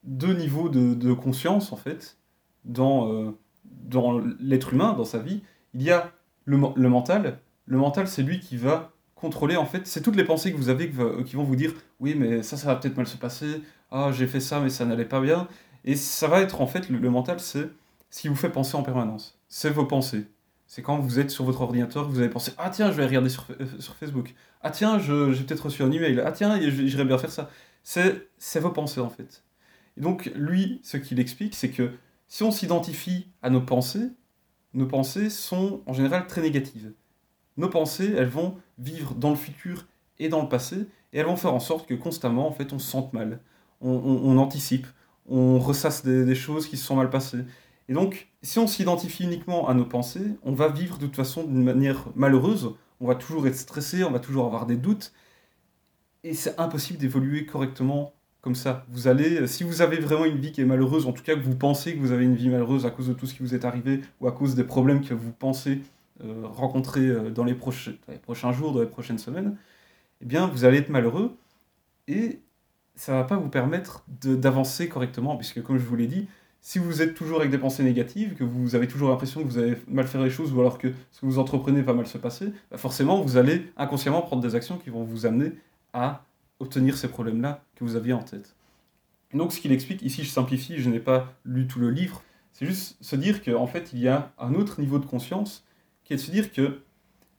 deux 0.04 0.34
niveaux 0.34 0.70
de, 0.70 1.14
conscience, 1.14 1.72
en 1.72 1.78
fait, 1.78 2.18
dans, 2.66 3.12
euh, 3.12 3.32
dans 3.66 4.20
l'être 4.40 4.74
humain, 4.74 4.94
dans 4.94 5.06
sa 5.06 5.20
vie. 5.20 5.44
Il 5.74 5.84
y 5.84 5.92
a 5.92 6.12
le, 6.46 6.60
le 6.76 6.90
mental. 6.90 7.40
Le 7.66 7.78
mental, 7.78 8.08
c'est 8.08 8.24
lui 8.24 8.40
qui 8.40 8.58
va 8.58 8.92
contrôler, 9.16 9.58
en 9.58 9.66
fait, 9.66 9.86
c'est 9.86 10.02
toutes 10.02 10.16
les 10.16 10.24
pensées 10.24 10.52
que 10.52 10.58
vous 10.58 10.70
avez 10.70 10.90
qui 11.26 11.36
vont 11.36 11.44
vous 11.44 11.56
dire 11.56 11.74
oui, 12.00 12.16
mais 12.16 12.44
ça, 12.44 12.56
ça 12.56 12.68
va 12.68 12.76
peut-être 12.76 12.98
mal 12.98 13.08
se 13.08 13.18
passer, 13.18 13.62
ah, 13.92 14.12
j'ai 14.12 14.28
fait 14.28 14.40
ça, 14.40 14.60
mais 14.60 14.70
ça 14.70 14.86
n'allait 14.86 15.06
pas 15.06 15.22
bien. 15.22 15.48
Et 15.86 15.96
ça 15.96 16.28
va 16.28 16.42
être, 16.42 16.62
en 16.62 16.68
fait, 16.68 16.90
le, 16.90 17.10
mental, 17.10 17.40
c'est 17.40 17.70
ce 18.10 18.22
qui 18.22 18.28
vous 18.28 18.36
fait 18.36 18.50
penser 18.50 18.76
en 18.76 18.84
permanence. 18.84 19.40
C'est 19.48 19.70
vos 19.70 19.86
pensées. 19.86 20.26
C'est 20.68 20.82
quand 20.82 21.00
vous 21.00 21.20
êtes 21.20 21.32
sur 21.32 21.46
votre 21.46 21.62
ordinateur, 21.62 22.10
vous 22.10 22.20
allez 22.20 22.30
penser 22.30 22.52
Ah, 22.58 22.70
tiens, 22.70 22.92
je 22.92 22.98
vais 22.98 23.06
regarder 23.06 23.30
sur, 23.30 23.46
euh, 23.60 23.66
sur 23.80 23.96
Facebook. 23.96 24.36
Ah, 24.62 24.70
tiens, 24.70 25.00
j'ai 25.00 25.44
peut-être 25.44 25.66
reçu 25.66 25.82
un 25.82 25.92
email. 25.92 26.22
Ah, 26.24 26.32
tiens, 26.32 26.60
j'irais 26.60 27.06
bien 27.06 27.18
faire 27.18 27.32
ça. 27.32 27.50
C'est 27.84 28.60
vos 28.60 28.72
pensées, 28.72 29.00
en 29.00 29.10
fait. 29.10 29.44
Et 29.98 30.02
donc, 30.02 30.32
lui, 30.36 30.82
ce 30.84 30.98
qu'il 30.98 31.20
explique, 31.20 31.56
c'est 31.56 31.70
que 31.70 31.92
si 32.28 32.44
on 32.44 32.52
s'identifie 32.52 33.28
à 33.42 33.50
nos 33.50 33.62
pensées, 33.62 34.10
nos 34.74 34.86
pensées 34.86 35.30
sont 35.30 35.82
en 35.86 35.94
général 35.94 36.28
très 36.28 36.42
négatives 36.42 36.92
nos 37.58 37.70
pensées, 37.70 38.14
elles 38.16 38.28
vont 38.28 38.56
vivre 38.78 39.16
dans 39.16 39.32
le 39.32 39.36
futur 39.36 39.88
et 40.20 40.30
dans 40.30 40.42
le 40.42 40.50
passé, 40.50 40.88
et 41.14 41.20
elles 41.20 41.26
vont 41.26 41.36
faire 41.36 41.54
en 41.54 41.60
sorte 41.60 41.88
que 41.88 41.94
constamment, 41.94 42.48
en 42.48 42.52
fait, 42.52 42.72
on 42.74 42.80
se 42.80 42.90
sente 42.90 43.14
mal, 43.14 43.40
on, 43.82 44.38
anticipe, 44.38 44.88
on 45.28 45.60
ressasse 45.60 46.04
des, 46.04 46.36
choses 46.36 46.68
qui 46.68 46.78
se 46.78 46.86
sont 46.86 46.96
mal 46.96 47.10
passées. 47.10 47.44
Et 47.90 47.94
donc, 47.94 48.28
si 48.42 48.60
on 48.60 48.68
s'identifie 48.68 49.24
uniquement 49.24 49.68
à 49.68 49.74
nos 49.74 49.86
pensées, 49.86 50.38
on 50.44 50.54
va 50.54 50.68
vivre 50.68 50.98
de 50.98 51.06
toute 51.06 51.16
façon 51.16 51.44
d'une 51.44 51.64
manière 51.64 52.06
malheureuse, 52.16 52.76
on 53.00 53.08
va 53.08 53.16
toujours 53.16 53.48
être 53.48 53.56
stressé, 53.56 54.04
on 54.04 54.12
va 54.12 54.20
toujours 54.20 54.46
avoir 54.46 54.66
des 54.66 54.76
doutes, 54.76 55.14
et 56.24 56.34
c'est 56.34 56.60
impossible 56.60 57.00
d'évoluer 57.00 57.46
correctement 57.46 58.14
comme 58.42 58.56
ça. 58.56 58.86
Vous 58.90 59.08
allez, 59.08 59.48
si 59.48 59.64
vous 59.64 59.82
avez 59.82 59.98
vraiment 59.98 60.26
une 60.26 60.38
vie 60.38 60.52
qui 60.52 60.62
est 60.62 60.66
malheureuse, 60.66 61.06
en 61.06 61.14
tout 61.14 61.24
cas 61.24 61.36
que 61.36 61.42
vous 61.42 61.56
pensez 61.56 61.96
que 61.96 62.00
vous 62.00 62.12
avez 62.12 62.26
une 62.26 62.36
vie 62.36 62.50
malheureuse 62.50 62.86
à 62.86 62.92
cause 62.92 63.08
de 63.08 63.14
tout 63.14 63.26
ce 63.26 63.34
qui 63.34 63.44
vous 63.44 63.56
est 63.56 63.66
arrivé, 63.66 64.02
ou 64.20 64.28
à 64.28 64.32
cause 64.32 64.56
des 64.56 64.64
problèmes 64.64 65.06
que 65.06 65.14
vous 65.14 65.32
pensez 65.32 65.82
euh, 66.24 66.48
rencontrer 66.48 67.08
euh, 67.08 67.30
dans 67.30 67.44
les, 67.44 67.54
prochains 67.54 68.52
jours, 68.52 68.74
dans 68.74 68.82
les 68.82 68.88
prochaines 68.88 69.20
semaines, 69.20 69.58
eh 70.22 70.26
bien, 70.26 70.48
vous 70.48 70.66
allez 70.66 70.80
être 70.80 70.90
malheureux 70.90 71.38
et 72.08 72.40
ça 72.96 73.14
ne 73.14 73.18
va 73.18 73.24
pas 73.24 73.38
vous 73.38 73.50
permettre 73.50 74.04
d'avancer 74.08 74.90
correctement, 74.90 75.38
puisque 75.38 75.62
comme 75.62 75.78
je 75.78 75.86
vous 75.86 75.96
l'ai 75.96 76.08
dit, 76.08 76.28
si 76.62 76.80
vous 76.80 77.02
êtes 77.02 77.14
toujours 77.14 77.40
avec 77.40 77.52
des 77.52 77.58
pensées 77.58 77.84
négatives, 77.84 78.36
que 78.36 78.44
vous 78.44 78.76
avez 78.76 78.88
toujours 78.88 79.10
l'impression 79.10 79.42
que 79.42 79.48
vous 79.48 79.58
allez 79.58 79.78
mal 79.88 80.08
faire 80.08 80.22
les 80.22 80.30
choses, 80.30 80.54
ou 80.54 80.60
alors 80.60 80.78
que 80.78 80.92
ce 81.12 81.22
que 81.22 81.26
vous 81.26 81.40
entreprenez 81.40 81.82
va 81.82 81.94
mal 81.94 82.08
se 82.08 82.18
passer, 82.18 82.52
bah 82.72 82.78
forcément, 82.78 83.22
vous 83.22 83.38
allez 83.38 83.72
inconsciemment 83.78 84.22
prendre 84.22 84.42
des 84.42 84.56
actions 84.56 84.78
qui 84.78 84.90
vont 84.90 85.04
vous 85.04 85.26
amener 85.26 85.54
à 85.94 86.26
obtenir 86.60 86.98
ces 86.98 87.08
problèmes-là 87.08 87.64
que 87.76 87.84
vous 87.84 87.96
aviez 87.96 88.14
en 88.14 88.24
tête. 88.24 88.56
Donc 89.34 89.52
ce 89.52 89.60
qu'il 89.60 89.72
explique, 89.72 90.02
ici 90.02 90.24
je 90.24 90.30
simplifie, 90.30 90.80
je 90.80 90.90
n'ai 90.90 91.00
pas 91.00 91.34
lu 91.44 91.68
tout 91.68 91.80
le 91.80 91.92
livre, 91.92 92.24
c'est 92.54 92.66
juste 92.66 92.98
se 93.02 93.16
dire 93.16 93.44
qu'en 93.44 93.68
fait 93.68 93.92
il 93.94 94.00
y 94.00 94.08
a 94.08 94.32
un 94.40 94.54
autre 94.54 94.80
niveau 94.80 95.00
de 95.00 95.06
conscience 95.06 95.66
qui 96.04 96.14
est 96.14 96.16
de 96.16 96.22
se 96.22 96.32
dire 96.32 96.52
que 96.52 96.82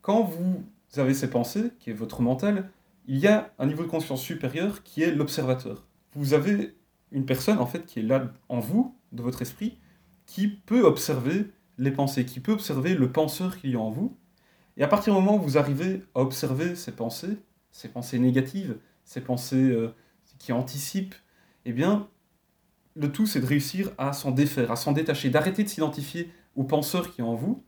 quand 0.02 0.22
vous 0.22 0.64
avez 0.96 1.14
ces 1.14 1.30
pensées, 1.30 1.70
qui 1.80 1.90
est 1.90 1.94
votre 1.94 2.20
mental, 2.22 2.70
il 3.06 3.16
y 3.16 3.26
a 3.26 3.52
un 3.58 3.66
niveau 3.66 3.82
de 3.82 3.88
conscience 3.88 4.20
supérieur 4.20 4.82
qui 4.82 5.02
est 5.02 5.12
l'observateur. 5.12 5.86
Vous 6.14 6.34
avez 6.34 6.74
une 7.10 7.24
personne 7.24 7.58
en 7.58 7.66
fait 7.66 7.86
qui 7.86 8.00
est 8.00 8.02
là 8.02 8.30
en 8.50 8.60
vous, 8.60 8.94
de 9.12 9.22
votre 9.22 9.42
esprit, 9.42 9.78
qui 10.26 10.48
peut 10.48 10.82
observer 10.82 11.50
les 11.78 11.90
pensées, 11.90 12.24
qui 12.24 12.40
peut 12.40 12.52
observer 12.52 12.94
le 12.94 13.10
penseur 13.10 13.58
qu'il 13.58 13.70
y 13.70 13.76
a 13.76 13.80
en 13.80 13.90
vous. 13.90 14.16
Et 14.76 14.82
à 14.82 14.88
partir 14.88 15.14
du 15.14 15.20
moment 15.20 15.36
où 15.36 15.42
vous 15.42 15.58
arrivez 15.58 16.02
à 16.14 16.20
observer 16.20 16.74
ces 16.74 16.92
pensées, 16.92 17.38
ces 17.70 17.88
pensées 17.88 18.18
négatives, 18.18 18.78
ces 19.04 19.20
pensées 19.20 19.70
euh, 19.70 19.94
qui 20.38 20.52
anticipent, 20.52 21.14
eh 21.64 21.72
bien, 21.72 22.08
le 22.96 23.10
tout 23.10 23.26
c'est 23.26 23.40
de 23.40 23.46
réussir 23.46 23.90
à 23.98 24.12
s'en 24.12 24.30
défaire, 24.30 24.70
à 24.70 24.76
s'en 24.76 24.92
détacher, 24.92 25.30
d'arrêter 25.30 25.64
de 25.64 25.68
s'identifier 25.68 26.30
au 26.56 26.64
penseur 26.64 27.12
qui 27.12 27.20
est 27.20 27.24
en 27.24 27.34
vous 27.34 27.64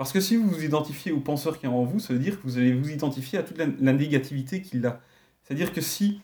parce 0.00 0.14
que 0.14 0.20
si 0.20 0.36
vous 0.36 0.48
vous 0.48 0.64
identifiez 0.64 1.12
au 1.12 1.20
penseur 1.20 1.58
qui 1.58 1.66
est 1.66 1.68
en 1.68 1.84
vous, 1.84 1.98
ça 1.98 2.14
veut 2.14 2.18
dire 2.18 2.38
que 2.40 2.44
vous 2.44 2.56
allez 2.56 2.72
vous 2.72 2.88
identifier 2.88 3.38
à 3.38 3.42
toute 3.42 3.58
la, 3.58 3.92
négativité 3.92 4.62
qu'il 4.62 4.86
a. 4.86 4.98
C'est-à-dire 5.42 5.74
que 5.74 5.82
si 5.82 6.22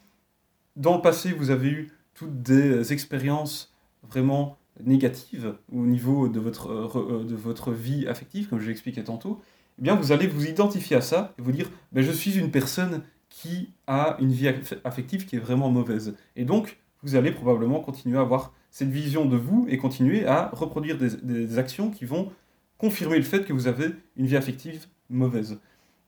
dans 0.77 0.97
le 0.97 1.03
passé 1.03 1.31
vous 1.31 1.51
avez 1.51 1.69
eu 1.69 1.93
toutes 2.15 2.43
des 2.43 2.95
expériences 2.95 3.76
vraiment 4.11 4.59
négatives 4.85 5.55
au 5.73 5.87
niveau 5.87 6.29
de 6.29 6.41
votre, 6.41 6.71
euh, 6.71 7.25
de 7.25 7.35
votre 7.35 7.73
vie 7.73 8.07
affective, 8.07 8.49
comme 8.49 8.61
je 8.61 8.69
l'expliquais 8.69 9.05
tantôt, 9.05 9.41
eh 9.79 9.83
bien 9.83 9.95
vous 9.95 10.13
allez 10.13 10.27
vous 10.27 10.47
identifier 10.47 10.97
à 10.97 11.01
ça 11.01 11.35
et 11.39 11.43
vous 11.43 11.53
dire 11.53 11.71
ben, 11.93 12.03
je 12.03 12.13
suis 12.13 12.39
une 12.39 12.51
personne 12.51 13.03
qui 13.29 13.73
a 13.87 14.17
une 14.21 14.33
vie 14.33 14.49
affective 14.85 15.27
qui 15.27 15.37
est 15.37 15.41
vraiment 15.41 15.71
mauvaise. 15.71 16.15
Et 16.37 16.45
donc, 16.45 16.79
vous 17.03 17.17
allez 17.17 17.33
probablement 17.33 17.81
continuer 17.81 18.19
à 18.19 18.23
avoir 18.23 18.53
cette 18.71 18.89
vision 18.89 19.27
de 19.27 19.37
vous 19.37 19.67
et 19.69 19.79
continuer 19.79 20.27
à 20.27 20.51
reproduire 20.53 20.97
des, 20.97 21.17
des 21.23 21.59
actions 21.59 21.91
qui 21.91 22.05
vont 22.05 22.31
confirmer 22.79 23.17
le 23.17 23.25
fait 23.25 23.45
que 23.45 23.53
vous 23.53 23.67
avez 23.67 23.89
une 24.17 24.27
vie 24.27 24.37
affective 24.37 24.87
mauvaise. 25.11 25.59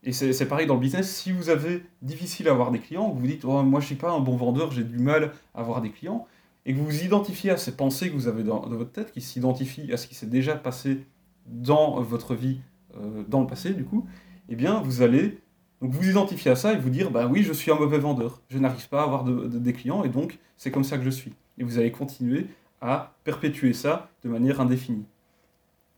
Et 0.03 0.13
c'est 0.13 0.47
pareil 0.47 0.65
dans 0.65 0.75
le 0.75 0.79
business, 0.79 1.13
si 1.13 1.31
vous 1.33 1.49
avez 1.49 1.83
difficile 2.01 2.47
à 2.47 2.51
avoir 2.51 2.71
des 2.71 2.79
clients, 2.79 3.09
vous 3.09 3.19
vous 3.19 3.27
dites 3.27 3.43
oh, 3.43 3.63
moi 3.63 3.81
je 3.81 3.87
suis 3.87 3.95
pas 3.95 4.11
un 4.11 4.21
bon 4.21 4.37
vendeur, 4.37 4.71
j'ai 4.71 4.85
du 4.85 4.97
mal 4.97 5.33
à 5.53 5.59
avoir 5.59 5.81
des 5.81 5.91
clients, 5.91 6.25
et 6.65 6.73
que 6.73 6.77
vous 6.77 6.85
vous 6.85 7.03
identifiez 7.03 7.51
à 7.51 7.57
ces 7.57 7.75
pensées 7.75 8.09
que 8.09 8.15
vous 8.15 8.27
avez 8.27 8.43
dans, 8.43 8.59
votre 8.67 8.91
tête, 8.91 9.11
qui 9.11 9.21
s'identifient 9.21 9.91
à 9.93 9.97
ce 9.97 10.07
qui 10.07 10.15
s'est 10.15 10.27
déjà 10.27 10.55
passé 10.55 11.05
dans 11.45 12.01
votre 12.01 12.35
vie 12.35 12.59
euh, 12.97 13.23
dans 13.27 13.41
le 13.41 13.47
passé 13.47 13.73
du 13.73 13.83
coup, 13.83 14.07
eh 14.49 14.55
bien 14.55 14.81
vous 14.81 15.01
allez 15.01 15.39
donc 15.81 15.91
vous 15.91 16.09
identifier 16.09 16.51
à 16.51 16.55
ça 16.55 16.73
et 16.73 16.77
vous 16.77 16.89
dire 16.89 17.11
bah 17.11 17.27
oui 17.27 17.43
je 17.43 17.53
suis 17.53 17.71
un 17.71 17.75
mauvais 17.75 17.99
vendeur, 17.99 18.41
je 18.49 18.57
n'arrive 18.57 18.89
pas 18.89 19.01
à 19.01 19.03
avoir 19.03 19.23
des 19.23 19.73
clients 19.73 20.03
et 20.03 20.09
donc 20.09 20.39
c'est 20.57 20.71
comme 20.71 20.83
ça 20.83 20.97
que 20.97 21.03
je 21.03 21.09
suis. 21.09 21.33
Et 21.57 21.63
vous 21.63 21.77
allez 21.77 21.91
continuer 21.91 22.47
à 22.81 23.15
perpétuer 23.23 23.73
ça 23.73 24.09
de 24.23 24.29
manière 24.29 24.61
indéfinie. 24.61 25.05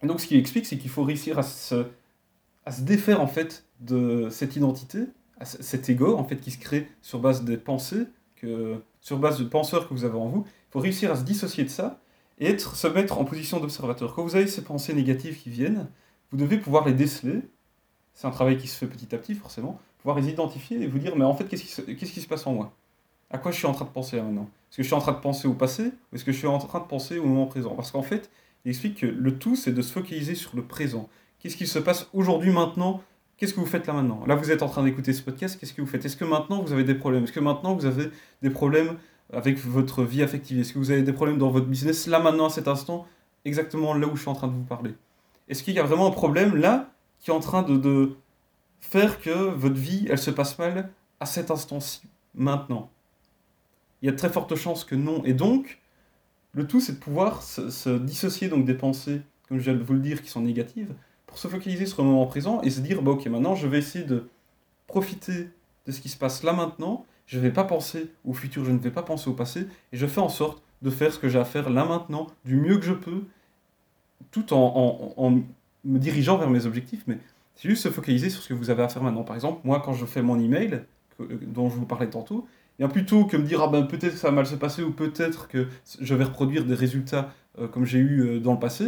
Et 0.03 0.08
donc 0.08 0.20
ce 0.20 0.27
qu'il 0.27 0.38
explique, 0.38 0.65
c'est 0.65 0.77
qu'il 0.77 0.89
faut 0.89 1.03
réussir 1.03 1.38
à 1.38 1.44
se, 1.44 1.86
à 2.65 2.72
se 2.72 2.82
défaire 2.82 3.22
en 3.22 3.27
fait 3.27 3.65
de 3.80 4.27
cette 4.30 4.56
identité, 4.56 5.00
à 5.39 5.46
cet 5.46 5.89
ego 5.89 6.15
en 6.15 6.24
fait 6.24 6.38
qui 6.38 6.51
se 6.51 6.60
crée 6.60 6.88
sur 7.01 7.20
base 7.20 7.44
des 7.44 7.58
pensées, 7.58 8.06
que, 8.36 8.82
sur 9.01 9.17
base 9.17 9.39
de 9.39 9.43
penseurs 9.43 9.88
que 9.89 9.93
vous 9.93 10.05
avez 10.05 10.17
en 10.17 10.27
vous. 10.27 10.46
Il 10.48 10.72
faut 10.72 10.79
réussir 10.79 11.12
à 11.12 11.15
se 11.15 11.24
dissocier 11.24 11.63
de 11.63 11.70
ça 11.70 12.00
et 12.39 12.48
être, 12.48 12.75
se 12.75 12.88
mettre 12.88 13.20
en 13.20 13.25
position 13.25 13.60
d'observateur. 13.60 14.15
Quand 14.15 14.24
vous 14.24 14.36
avez 14.36 14.48
ces 14.48 14.63
pensées 14.63 14.93
négatives 14.93 15.38
qui 15.38 15.50
viennent, 15.50 15.88
vous 16.31 16.38
devez 16.38 16.58
pouvoir 16.58 16.88
les 16.88 16.93
déceler. 16.93 17.41
C'est 18.13 18.27
un 18.27 18.31
travail 18.31 18.58
qui 18.58 18.67
se 18.67 18.77
fait 18.77 18.88
petit 18.88 19.13
à 19.13 19.17
petit 19.17 19.36
forcément. 19.36 19.79
Pouvoir 20.00 20.20
les 20.20 20.29
identifier 20.29 20.81
et 20.81 20.88
vous 20.88 21.00
dire 21.00 21.15
mais 21.15 21.25
en 21.25 21.36
fait 21.36 21.46
qu'est-ce 21.46 21.63
qui, 21.63 21.70
se, 21.70 21.81
qu'est-ce 21.81 22.12
qui 22.13 22.22
se 22.22 22.27
passe 22.27 22.48
en 22.48 22.53
moi? 22.53 22.72
À 23.29 23.38
quoi 23.38 23.51
je 23.51 23.58
suis 23.58 23.67
en 23.67 23.74
train 23.74 23.86
de 23.86 23.89
penser 23.89 24.22
maintenant? 24.22 24.50
Est-ce 24.70 24.77
que 24.77 24.84
je 24.84 24.88
suis 24.88 24.96
en 24.96 25.00
train 25.00 25.13
de 25.13 25.20
penser 25.20 25.48
au 25.48 25.53
passé 25.53 25.91
ou 26.12 26.15
est-ce 26.15 26.24
que 26.24 26.31
je 26.31 26.38
suis 26.38 26.48
en 26.48 26.58
train 26.58 26.79
de 26.79 26.86
penser 26.86 27.17
au 27.17 27.25
moment 27.25 27.46
présent? 27.46 27.75
Parce 27.75 27.91
qu'en 27.91 28.03
fait, 28.03 28.29
il 28.65 28.70
explique 28.70 29.00
que 29.00 29.05
le 29.05 29.38
tout, 29.38 29.55
c'est 29.55 29.72
de 29.72 29.81
se 29.81 29.91
focaliser 29.91 30.36
sur 30.36 30.55
le 30.55 30.63
présent. 30.63 31.10
Qu'est-ce 31.39 31.58
qui 31.58 31.67
se 31.67 31.79
passe 31.79 32.08
aujourd'hui, 32.13 32.51
maintenant? 32.51 33.01
Qu'est-ce 33.41 33.55
que 33.55 33.60
vous 33.60 33.65
faites 33.65 33.88
là 33.88 33.93
maintenant? 33.93 34.24
Là, 34.27 34.36
vous 34.36 34.51
êtes 34.51 34.62
en 34.62 34.69
train 34.69 34.83
d'écouter 34.83 35.13
ce 35.13 35.24
podcast, 35.24 35.60
qu'est-ce 35.60 35.74
que 35.74 35.81
vous 35.81 35.88
faites? 35.88 36.05
Est-ce 36.05 36.15
que 36.15 36.25
maintenant 36.25 36.62
vous 36.62 36.74
avez 36.74 36.83
des 36.83 36.93
problèmes? 36.93 37.24
Est-ce 37.24 37.31
que 37.31 37.39
maintenant 37.39 37.74
vous 37.74 37.88
avez 37.88 38.12
des 38.43 38.51
problèmes 38.51 39.00
avec 39.33 39.57
votre 39.57 40.03
vie 40.03 40.21
affective? 40.21 40.60
Est-ce 40.60 40.74
que 40.74 40.77
vous 40.77 40.91
avez 40.91 41.01
des 41.01 41.12
problèmes 41.12 41.39
dans 41.39 41.50
votre 41.50 41.65
business? 41.65 42.05
Là 42.05 42.19
maintenant 42.19 42.45
à 42.45 42.50
cet 42.51 42.67
instant, 42.67 43.07
exactement 43.43 43.95
là 43.95 44.05
où 44.05 44.15
je 44.15 44.21
suis 44.21 44.29
en 44.29 44.36
train 44.36 44.48
de 44.48 44.53
vous 44.53 44.62
parler. 44.62 44.93
Est-ce 45.50 45.63
qu'il 45.63 45.74
y 45.74 45.79
a 45.79 45.83
vraiment 45.83 46.05
un 46.05 46.12
problème 46.12 46.55
là 46.55 46.91
qui 47.19 47.31
est 47.31 47.33
en 47.33 47.39
train 47.39 47.63
de, 47.63 47.77
de 47.77 48.15
faire 48.79 49.19
que 49.19 49.31
votre 49.31 49.74
vie, 49.74 50.05
elle 50.07 50.19
se 50.19 50.29
passe 50.29 50.60
mal 50.60 50.91
à 51.19 51.25
cet 51.25 51.50
instant-ci, 51.50 52.03
maintenant? 52.36 52.91
Il 54.03 54.05
y 54.05 54.10
a 54.10 54.12
de 54.12 54.17
très 54.17 54.29
fortes 54.29 54.53
chances 54.53 54.83
que 54.83 54.93
non. 54.93 55.24
Et 55.25 55.33
donc, 55.33 55.79
le 56.53 56.67
tout, 56.67 56.79
c'est 56.79 56.93
de 56.93 57.00
pouvoir 57.00 57.41
se, 57.41 57.98
dissocier 57.98 58.50
donc 58.50 58.65
des 58.65 58.75
pensées, 58.75 59.24
comme 59.50 59.57
je 59.57 59.63
viens 59.63 59.74
de 59.74 59.83
vous 59.83 59.93
le 59.93 60.00
dire, 60.00 60.21
qui 60.21 60.29
sont 60.29 60.41
négatives, 60.41 60.93
pour 61.32 61.40
se 61.40 61.48
focaliser 61.48 61.86
sur 61.86 62.04
le 62.04 62.10
moment 62.10 62.26
présent 62.28 62.62
et 62.62 62.70
se 62.70 62.82
dire, 62.82 63.02
bah, 63.02 63.12
ok, 63.12 63.26
maintenant, 63.28 63.56
je 63.56 63.66
vais 63.66 63.80
essayer 63.80 64.04
de 64.04 64.28
profiter 64.88 65.50
de 65.88 65.92
ce 65.92 66.02
qui 66.02 66.10
se 66.10 66.18
passe 66.18 66.44
là 66.44 66.52
maintenant. 66.54 67.06
Je 67.26 67.38
ne 67.38 67.44
vais 67.44 67.52
pas 67.52 67.64
penser 67.64 68.12
au 68.26 68.34
futur, 68.34 68.66
je 68.66 68.72
ne 68.72 68.78
vais 68.78 68.92
pas 68.92 69.04
penser 69.04 69.30
au 69.30 69.34
passé, 69.34 69.68
et 69.94 69.98
je 69.98 70.06
fais 70.06 70.20
en 70.20 70.28
sorte 70.28 70.62
de 70.82 70.90
faire 70.90 71.14
ce 71.14 71.20
que 71.20 71.30
j'ai 71.30 71.40
à 71.40 71.46
faire 71.46 71.70
là 71.70 71.86
maintenant, 71.86 72.28
du 72.44 72.58
mieux 72.58 72.78
que 72.78 72.86
je 72.86 72.92
peux, 72.92 73.24
tout 74.32 74.54
en, 74.54 75.14
en 75.16 75.30
me 75.32 76.00
dirigeant 76.00 76.38
vers 76.38 76.50
mes 76.50 76.66
objectifs. 76.66 77.04
Mais 77.08 77.18
c'est 77.56 77.70
juste 77.70 77.84
se 77.84 77.90
focaliser 77.90 78.30
sur 78.30 78.44
ce 78.44 78.50
que 78.50 78.54
vous 78.54 78.70
avez 78.70 78.84
à 78.84 78.90
faire 78.90 79.02
maintenant. 79.02 79.24
Par 79.24 79.36
exemple, 79.36 79.62
moi, 79.64 79.82
quand 79.84 79.94
je 79.94 80.06
fais 80.06 80.22
mon 80.22 80.38
email, 80.38 80.84
dont 81.20 81.70
je 81.70 81.76
vous 81.76 81.86
parlais 81.86 82.10
tantôt, 82.10 82.46
plutôt 82.88 83.26
que 83.26 83.38
me 83.38 83.44
dire 83.44 83.62
ah 83.62 83.68
ben 83.68 83.84
peut-être 83.84 84.14
que 84.14 84.18
ça 84.18 84.30
va 84.30 84.36
mal 84.36 84.46
se 84.46 84.56
passer 84.56 84.84
ou 84.84 84.92
peut-être 84.92 85.48
que 85.48 85.68
je 86.00 86.16
vais 86.16 86.24
reproduire 86.24 86.66
des 86.66 86.76
résultats 86.76 87.34
euh, 87.60 87.68
comme 87.68 87.86
j'ai 87.86 88.00
eu 88.00 88.22
euh, 88.22 88.40
dans 88.40 88.54
le 88.54 88.60
passé, 88.60 88.86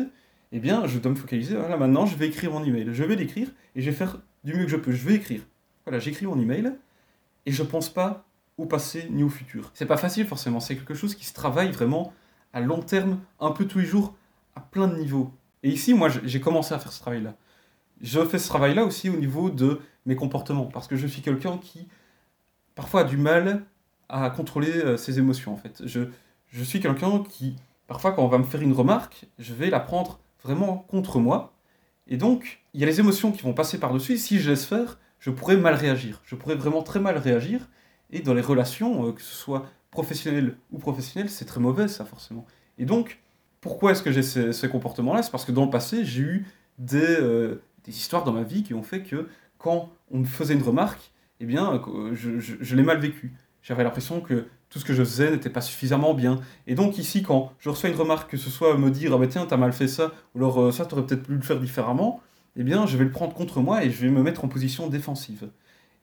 eh 0.54 0.60
bien 0.60 0.88
je 0.88 1.00
dois 1.00 1.12
me 1.12 1.18
focaliser. 1.18 1.56
Voilà, 1.56 1.78
maintenant 1.78 2.06
je 2.06 2.16
vais 2.16 2.28
écrire 2.28 2.52
mon 2.52 2.64
email. 2.64 2.90
Je 2.94 3.04
vais 3.04 3.16
l'écrire 3.16 3.50
et 3.76 3.82
je 3.82 3.90
vais 3.90 3.96
faire 3.96 4.20
du 4.44 4.54
mieux 4.54 4.66
que 4.66 4.72
je 4.72 4.78
peux. 4.78 4.92
Je 4.92 5.06
vais 5.06 5.16
écrire. 5.16 5.42
Voilà, 5.86 6.00
j'écris 6.00 6.26
mon 6.26 6.40
email 6.40 6.74
et 7.46 7.52
je 7.52 7.64
pense 7.64 7.90
pas 7.90 8.26
au 8.58 8.66
passé 8.66 9.08
ni 9.12 9.24
au 9.24 9.30
futur. 9.30 9.72
C'est 9.74 9.86
pas 9.86 9.98
facile 9.98 10.26
forcément. 10.26 10.60
C'est 10.60 10.76
quelque 10.76 10.94
chose 10.94 11.16
qui 11.16 11.26
se 11.26 11.34
travaille 11.34 11.72
vraiment 11.72 12.14
à 12.54 12.62
long 12.62 12.82
terme, 12.82 13.20
un 13.40 13.52
peu 13.52 13.66
tous 13.66 13.80
les 13.80 13.86
jours, 13.86 14.16
à 14.56 14.62
plein 14.62 14.88
de 14.88 14.96
niveaux. 14.96 15.32
Et 15.64 15.70
ici, 15.70 15.94
moi, 15.94 16.10
j'ai 16.10 16.40
commencé 16.40 16.74
à 16.74 16.80
faire 16.80 16.92
ce 16.92 17.00
travail-là. 17.00 17.36
Je 18.02 18.24
fais 18.26 18.38
ce 18.38 18.48
travail-là 18.48 18.86
aussi 18.86 19.10
au 19.10 19.16
niveau 19.16 19.50
de 19.50 19.82
mes 20.06 20.16
comportements, 20.16 20.66
parce 20.66 20.88
que 20.88 20.96
je 20.96 21.08
suis 21.08 21.22
quelqu'un 21.22 21.58
qui 21.58 21.88
parfois 22.76 23.02
a 23.02 23.04
du 23.06 23.18
mal 23.18 23.66
à 24.10 24.30
contrôler 24.30 24.72
euh, 24.72 24.98
ses 24.98 25.20
émotions 25.20 25.54
en 25.54 25.58
fait. 25.58 25.82
Je, 25.86 26.02
je 26.50 26.64
suis 26.64 26.80
quelqu'un 26.80 27.24
qui, 27.24 27.56
parfois 27.88 28.12
quand 28.12 28.24
on 28.24 28.28
va 28.28 28.38
me 28.38 28.44
faire 28.44 28.62
une 28.62 28.74
remarque, 28.74 29.26
je 29.40 29.54
vais 29.54 29.70
la 29.70 29.80
prendre 29.80 30.20
vraiment 30.44 30.78
contre 30.90 31.20
moi. 31.20 31.54
Et 32.08 32.18
donc, 32.18 32.64
il 32.74 32.82
y 32.82 32.84
a 32.84 32.88
les 32.88 33.00
émotions 33.00 33.32
qui 33.32 33.42
vont 33.42 33.54
passer 33.54 33.80
par-dessus. 33.80 34.18
Si 34.18 34.40
je 34.40 34.50
laisse 34.50 34.66
faire, 34.66 35.00
je 35.20 35.30
pourrais 35.30 35.58
mal 35.58 35.76
réagir. 35.76 36.22
Je 36.26 36.36
pourrais 36.36 36.56
vraiment 36.56 36.84
très 36.84 37.00
mal 37.00 37.18
réagir. 37.18 37.70
Et 38.12 38.20
dans 38.20 38.34
les 38.34 38.42
relations, 38.42 39.08
euh, 39.08 39.12
que 39.14 39.22
ce 39.22 39.34
soit 39.34 39.66
professionnel 39.92 40.58
ou 40.72 40.80
professionnel, 40.80 41.30
c'est 41.30 41.46
très 41.46 41.60
mauvais 41.60 41.88
ça 41.88 42.06
forcément. 42.06 42.46
Et 42.78 42.86
donc, 42.86 43.20
pourquoi 43.62 43.92
est-ce 43.92 44.04
que 44.04 44.12
j'ai 44.12 44.24
ces, 44.24 44.70
comportements-là 44.70 45.24
C'est 45.24 45.32
parce 45.32 45.46
que 45.46 45.52
dans 45.52 45.66
le 45.66 45.72
passé, 45.72 46.04
j'ai 46.04 46.22
eu 46.22 46.46
des, 46.78 46.98
euh, 46.98 47.62
des 47.86 47.92
histoires 47.92 48.24
dans 48.24 48.34
ma 48.34 48.44
vie 48.44 48.64
qui 48.64 48.74
ont 48.74 48.84
fait 48.84 49.04
que 49.04 49.30
quand 49.58 49.92
on 50.12 50.20
me 50.20 50.26
faisait 50.26 50.54
une 50.54 50.64
remarque, 50.64 51.12
eh 51.40 51.46
bien, 51.46 51.82
je, 52.12 52.40
je 52.40 52.76
l'ai 52.76 52.84
mal 52.84 53.00
vécu 53.00 53.34
j'avais 53.64 53.84
l'impression 53.84 54.22
que 54.22 54.46
tout 54.74 54.80
ce 54.80 54.86
que 54.86 54.94
je 54.94 55.04
faisais 55.04 55.30
n'était 55.30 55.52
pas 55.52 55.62
suffisamment 55.62 56.16
bien. 56.16 56.42
Et 56.66 56.74
donc 56.74 56.98
ici, 56.98 57.22
quand 57.22 57.54
je 57.60 57.70
reçois 57.70 57.90
une 57.90 57.96
remarque, 57.96 58.32
que 58.32 58.38
ce 58.38 58.50
soit 58.50 58.76
me 58.76 58.90
dire 58.90 59.14
«Ah 59.14 59.20
bah 59.20 59.28
tiens, 59.28 59.46
t'as 59.46 59.56
mal 59.56 59.72
fait 59.72 59.88
ça», 59.88 60.12
ou 60.34 60.40
alors 60.40 60.60
euh, 60.60 60.72
ça, 60.72 60.88
t'aurais 60.88 61.06
peut-être 61.06 61.22
pu 61.22 61.36
le 61.36 61.42
faire 61.42 61.60
différemment», 61.60 62.22
eh 62.56 62.64
bien, 62.64 62.88
je 62.88 62.98
vais 62.98 63.04
le 63.04 63.12
prendre 63.12 63.36
contre 63.36 63.62
moi 63.62 63.84
et 63.84 63.92
je 63.92 64.02
vais 64.02 64.10
me 64.10 64.24
mettre 64.24 64.44
en 64.44 64.48
position 64.48 64.88
défensive. 64.88 65.52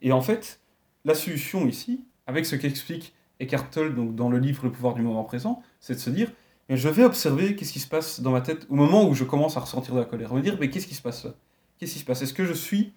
Et 0.03 0.13
en 0.13 0.21
fait, 0.21 0.61
la 1.05 1.17
solution 1.17 1.67
ici, 1.67 2.05
avec 2.29 2.47
ce 2.47 2.55
qu'explique 2.55 3.13
Eckhart 3.41 3.71
Tolle 3.71 3.97
donc 3.97 4.15
dans 4.15 4.29
le 4.29 4.39
livre 4.39 4.65
Le 4.65 4.71
pouvoir 4.71 4.95
du 4.95 5.03
moment 5.03 5.25
présent, 5.25 5.63
c'est 5.81 5.95
de 5.95 5.99
se 5.99 6.11
dire 6.11 6.31
je 6.69 6.89
vais 6.89 7.03
observer 7.03 7.57
qu'est-ce 7.57 7.73
qui 7.73 7.81
se 7.81 7.89
passe 7.89 8.21
dans 8.21 8.31
ma 8.31 8.41
tête 8.41 8.69
au 8.71 8.77
moment 8.77 9.09
où 9.09 9.15
je 9.15 9.25
commence 9.25 9.57
à 9.57 9.61
ressentir 9.61 9.95
de 9.95 9.99
la 9.99 10.05
colère. 10.05 10.33
Me 10.33 10.41
dire, 10.41 10.57
mais 10.61 10.71
qu'est-ce 10.71 10.87
qui 10.87 10.95
se 10.95 11.03
passe 11.03 11.25
là? 11.25 11.33
Qu'est-ce 11.79 11.95
qui 11.95 11.99
se 11.99 12.05
passe? 12.05 12.23
Est-ce 12.23 12.35
que 12.35 12.45
je 12.45 12.53
suis 12.53 12.93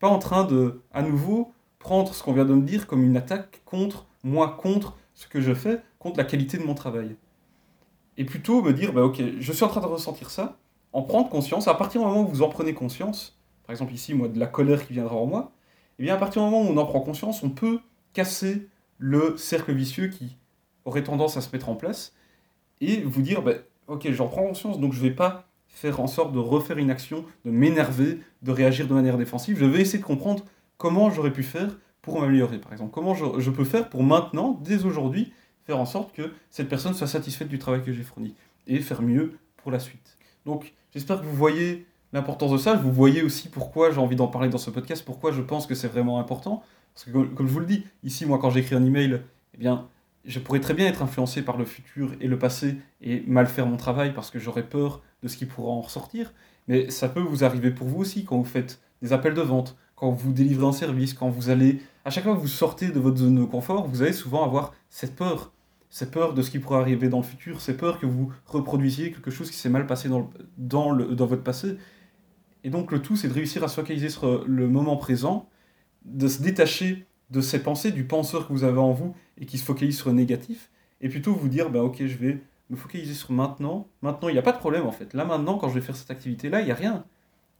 pas 0.00 0.08
en 0.08 0.18
train 0.18 0.42
de, 0.44 0.82
à 0.92 1.02
nouveau, 1.02 1.52
prendre 1.78 2.12
ce 2.12 2.24
qu'on 2.24 2.32
vient 2.32 2.44
de 2.44 2.54
me 2.54 2.62
dire 2.62 2.88
comme 2.88 3.04
une 3.04 3.16
attaque 3.16 3.62
contre 3.64 4.06
moi, 4.26 4.56
contre 4.60 4.96
ce 5.14 5.28
que 5.28 5.40
je 5.40 5.54
fais, 5.54 5.80
contre 5.98 6.18
la 6.18 6.24
qualité 6.24 6.58
de 6.58 6.64
mon 6.64 6.74
travail. 6.74 7.16
Et 8.16 8.24
plutôt 8.24 8.60
me 8.60 8.72
dire, 8.72 8.92
bah, 8.92 9.02
ok, 9.04 9.22
je 9.38 9.52
suis 9.52 9.64
en 9.64 9.68
train 9.68 9.80
de 9.80 9.86
ressentir 9.86 10.30
ça, 10.30 10.58
en 10.92 11.02
prendre 11.02 11.28
conscience, 11.28 11.68
à 11.68 11.74
partir 11.74 12.00
du 12.00 12.06
moment 12.06 12.22
où 12.22 12.28
vous 12.28 12.42
en 12.42 12.48
prenez 12.48 12.74
conscience, 12.74 13.38
par 13.64 13.72
exemple 13.72 13.94
ici, 13.94 14.14
moi, 14.14 14.28
de 14.28 14.38
la 14.38 14.46
colère 14.46 14.86
qui 14.86 14.92
viendra 14.92 15.16
en 15.16 15.26
moi, 15.26 15.52
et 15.98 16.02
eh 16.02 16.02
bien 16.04 16.14
à 16.14 16.18
partir 16.18 16.42
du 16.42 16.50
moment 16.50 16.62
où 16.62 16.72
on 16.72 16.76
en 16.76 16.84
prend 16.86 17.00
conscience, 17.00 17.42
on 17.42 17.50
peut 17.50 17.78
casser 18.12 18.68
le 18.98 19.36
cercle 19.36 19.72
vicieux 19.72 20.08
qui 20.08 20.36
aurait 20.84 21.04
tendance 21.04 21.36
à 21.36 21.40
se 21.40 21.50
mettre 21.52 21.68
en 21.68 21.76
place, 21.76 22.12
et 22.80 23.02
vous 23.02 23.22
dire, 23.22 23.42
bah, 23.42 23.52
ok, 23.86 24.10
j'en 24.10 24.26
prends 24.26 24.46
conscience, 24.46 24.80
donc 24.80 24.92
je 24.92 25.02
ne 25.02 25.08
vais 25.08 25.14
pas 25.14 25.48
faire 25.68 26.00
en 26.00 26.06
sorte 26.06 26.32
de 26.32 26.38
refaire 26.38 26.78
une 26.78 26.90
action, 26.90 27.24
de 27.44 27.50
m'énerver, 27.50 28.20
de 28.42 28.50
réagir 28.50 28.88
de 28.88 28.94
manière 28.94 29.18
défensive, 29.18 29.56
je 29.58 29.64
vais 29.64 29.80
essayer 29.80 29.98
de 29.98 30.04
comprendre 30.04 30.44
comment 30.78 31.10
j'aurais 31.10 31.32
pu 31.32 31.42
faire 31.42 31.76
pour 32.06 32.20
m'améliorer, 32.20 32.58
par 32.58 32.72
exemple 32.72 32.92
Comment 32.94 33.14
je, 33.14 33.50
peux 33.50 33.64
faire 33.64 33.90
pour 33.90 34.04
maintenant, 34.04 34.60
dès 34.62 34.84
aujourd'hui, 34.84 35.32
faire 35.64 35.78
en 35.78 35.84
sorte 35.84 36.14
que 36.14 36.32
cette 36.50 36.68
personne 36.68 36.94
soit 36.94 37.08
satisfaite 37.08 37.48
du 37.48 37.58
travail 37.58 37.82
que 37.82 37.92
j'ai 37.92 38.04
fourni 38.04 38.34
et 38.68 38.78
faire 38.78 39.02
mieux 39.02 39.36
pour 39.56 39.72
la 39.72 39.80
suite. 39.80 40.16
Donc, 40.44 40.72
j'espère 40.94 41.20
que 41.20 41.26
vous 41.26 41.34
voyez 41.34 41.84
l'importance 42.12 42.52
de 42.52 42.58
ça. 42.58 42.74
Vous 42.74 42.92
voyez 42.92 43.24
aussi 43.24 43.48
pourquoi 43.48 43.90
j'ai 43.90 43.98
envie 43.98 44.14
d'en 44.14 44.28
parler 44.28 44.48
dans 44.48 44.56
ce 44.56 44.70
podcast, 44.70 45.04
pourquoi 45.04 45.32
je 45.32 45.42
pense 45.42 45.66
que 45.66 45.74
c'est 45.74 45.88
vraiment 45.88 46.20
important. 46.20 46.62
Parce 46.94 47.06
que, 47.06 47.10
comme 47.10 47.48
je 47.48 47.52
vous 47.52 47.58
le 47.58 47.66
dis, 47.66 47.84
ici, 48.04 48.24
moi, 48.24 48.38
quand 48.38 48.50
j'écris 48.50 48.76
un 48.76 48.84
email, 48.84 49.20
eh 49.54 49.58
bien, 49.58 49.88
je 50.24 50.38
pourrais 50.38 50.60
très 50.60 50.74
bien 50.74 50.86
être 50.86 51.02
influencé 51.02 51.42
par 51.42 51.56
le 51.56 51.64
futur 51.64 52.12
et 52.20 52.28
le 52.28 52.38
passé 52.38 52.76
et 53.00 53.24
mal 53.26 53.48
faire 53.48 53.66
mon 53.66 53.76
travail 53.76 54.14
parce 54.14 54.30
que 54.30 54.38
j'aurais 54.38 54.62
peur 54.62 55.02
de 55.24 55.28
ce 55.28 55.36
qui 55.36 55.46
pourra 55.46 55.72
en 55.72 55.80
ressortir. 55.80 56.32
Mais 56.68 56.88
ça 56.88 57.08
peut 57.08 57.20
vous 57.20 57.42
arriver 57.42 57.72
pour 57.72 57.88
vous 57.88 57.98
aussi 57.98 58.24
quand 58.24 58.38
vous 58.38 58.44
faites 58.44 58.80
des 59.02 59.12
appels 59.12 59.34
de 59.34 59.42
vente, 59.42 59.76
quand 59.96 60.10
vous 60.10 60.32
délivrez 60.32 60.66
un 60.66 60.72
service, 60.72 61.14
quand 61.14 61.28
vous 61.28 61.50
allez... 61.50 61.80
À 62.04 62.10
chaque 62.10 62.24
fois 62.24 62.34
que 62.34 62.40
vous 62.40 62.46
sortez 62.46 62.90
de 62.90 63.00
votre 63.00 63.16
zone 63.16 63.34
de 63.34 63.44
confort, 63.44 63.88
vous 63.88 64.02
allez 64.02 64.12
souvent 64.12 64.44
avoir 64.44 64.72
cette 64.90 65.16
peur. 65.16 65.52
Cette 65.90 66.10
peur 66.10 66.34
de 66.34 66.42
ce 66.42 66.50
qui 66.50 66.58
pourrait 66.58 66.78
arriver 66.78 67.08
dans 67.08 67.18
le 67.18 67.24
futur, 67.24 67.60
cette 67.60 67.78
peur 67.78 67.98
que 67.98 68.06
vous 68.06 68.32
reproduisiez 68.46 69.10
quelque 69.10 69.30
chose 69.30 69.50
qui 69.50 69.56
s'est 69.56 69.70
mal 69.70 69.86
passé 69.86 70.08
dans, 70.08 70.20
le, 70.20 70.26
dans, 70.58 70.90
le, 70.90 71.16
dans 71.16 71.26
votre 71.26 71.42
passé. 71.42 71.76
Et 72.62 72.70
donc 72.70 72.92
le 72.92 73.00
tout, 73.00 73.16
c'est 73.16 73.28
de 73.28 73.32
réussir 73.32 73.64
à 73.64 73.68
se 73.68 73.76
focaliser 73.76 74.10
sur 74.10 74.44
le 74.46 74.68
moment 74.68 74.96
présent, 74.96 75.48
de 76.04 76.28
se 76.28 76.42
détacher 76.42 77.06
de 77.30 77.40
ces 77.40 77.62
pensées, 77.62 77.92
du 77.92 78.04
penseur 78.04 78.46
que 78.46 78.52
vous 78.52 78.64
avez 78.64 78.78
en 78.78 78.92
vous 78.92 79.14
et 79.38 79.46
qui 79.46 79.58
se 79.58 79.64
focalise 79.64 79.96
sur 79.96 80.10
le 80.10 80.16
négatif, 80.16 80.70
et 81.00 81.08
plutôt 81.08 81.34
vous 81.34 81.48
dire, 81.48 81.70
bah 81.70 81.82
ok, 81.82 82.04
je 82.06 82.16
vais 82.16 82.42
me 82.70 82.76
focaliser 82.76 83.14
sur 83.14 83.32
maintenant. 83.32 83.88
Maintenant, 84.02 84.28
il 84.28 84.32
n'y 84.32 84.38
a 84.38 84.42
pas 84.42 84.52
de 84.52 84.58
problème 84.58 84.86
en 84.86 84.92
fait. 84.92 85.14
Là 85.14 85.24
maintenant, 85.24 85.58
quand 85.58 85.68
je 85.68 85.74
vais 85.74 85.80
faire 85.80 85.96
cette 85.96 86.10
activité-là, 86.10 86.60
il 86.60 86.66
n'y 86.66 86.72
a 86.72 86.74
rien. 86.74 87.04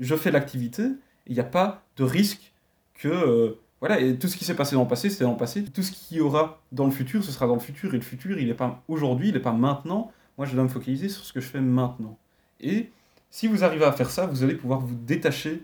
Je 0.01 0.15
fais 0.15 0.31
l'activité, 0.31 0.89
il 1.27 1.35
n'y 1.35 1.41
a 1.41 1.45
pas 1.45 1.83
de 1.97 2.05
risque 2.05 2.53
que. 2.95 3.09
Euh, 3.09 3.61
voilà, 3.81 4.01
et 4.01 4.19
tout 4.19 4.27
ce 4.27 4.37
qui 4.37 4.45
s'est 4.45 4.57
passé 4.57 4.75
dans 4.75 4.83
le 4.83 4.89
passé, 4.89 5.11
c'est 5.11 5.25
dans 5.25 5.33
le 5.33 5.37
passé. 5.37 5.63
Tout 5.65 5.83
ce 5.83 5.93
qu'il 5.93 6.17
y 6.17 6.21
aura 6.21 6.63
dans 6.73 6.87
le 6.87 6.91
futur, 6.91 7.23
ce 7.23 7.31
sera 7.31 7.47
dans 7.47 7.55
le 7.55 7.61
futur. 7.61 7.93
Et 7.95 7.99
le 7.99 8.03
futur, 8.03 8.39
il 8.39 8.47
n'est 8.47 8.55
pas 8.55 8.83
aujourd'hui, 8.89 9.29
il 9.29 9.35
n'est 9.35 9.41
pas 9.41 9.53
maintenant. 9.53 10.13
Moi, 10.39 10.47
je 10.47 10.55
dois 10.55 10.65
me 10.65 10.69
focaliser 10.69 11.09
sur 11.09 11.25
ce 11.25 11.33
que 11.33 11.41
je 11.41 11.47
fais 11.47 11.61
maintenant. 11.61 12.19
Et 12.61 12.91
si 13.31 13.49
vous 13.49 13.65
arrivez 13.65 13.85
à 13.85 13.93
faire 13.93 14.11
ça, 14.11 14.27
vous 14.27 14.43
allez 14.43 14.55
pouvoir 14.55 14.81
vous 14.81 14.95
détacher 14.95 15.63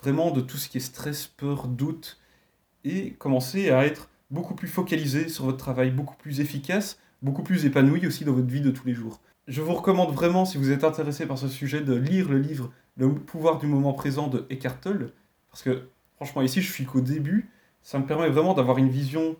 vraiment 0.00 0.30
de 0.30 0.40
tout 0.40 0.56
ce 0.56 0.68
qui 0.68 0.78
est 0.78 0.80
stress, 0.80 1.26
peur, 1.26 1.68
doute, 1.68 2.18
et 2.84 3.12
commencer 3.12 3.70
à 3.70 3.84
être 3.84 4.08
beaucoup 4.30 4.54
plus 4.54 4.68
focalisé 4.68 5.28
sur 5.28 5.44
votre 5.44 5.58
travail, 5.58 5.90
beaucoup 5.90 6.16
plus 6.16 6.40
efficace, 6.40 6.98
beaucoup 7.22 7.42
plus 7.42 7.66
épanoui 7.66 8.06
aussi 8.06 8.24
dans 8.24 8.32
votre 8.32 8.48
vie 8.48 8.62
de 8.62 8.70
tous 8.70 8.86
les 8.86 8.94
jours. 8.94 9.20
Je 9.48 9.60
vous 9.62 9.74
recommande 9.74 10.14
vraiment, 10.14 10.44
si 10.44 10.58
vous 10.58 10.70
êtes 10.70 10.84
intéressé 10.84 11.26
par 11.26 11.36
ce 11.36 11.48
sujet, 11.48 11.80
de 11.80 11.94
lire 11.94 12.30
le 12.30 12.38
livre 12.38 12.70
Le 12.96 13.14
pouvoir 13.14 13.58
du 13.58 13.66
moment 13.66 13.92
présent 13.92 14.28
de 14.28 14.46
Eckhart 14.50 14.80
Tolle. 14.80 15.12
Parce 15.50 15.62
que, 15.62 15.88
franchement, 16.16 16.42
ici, 16.42 16.60
je 16.60 16.72
suis 16.72 16.84
qu'au 16.84 17.00
début. 17.00 17.50
Ça 17.82 17.98
me 17.98 18.04
permet 18.04 18.28
vraiment 18.28 18.52
d'avoir 18.52 18.76
une 18.76 18.90
vision 18.90 19.36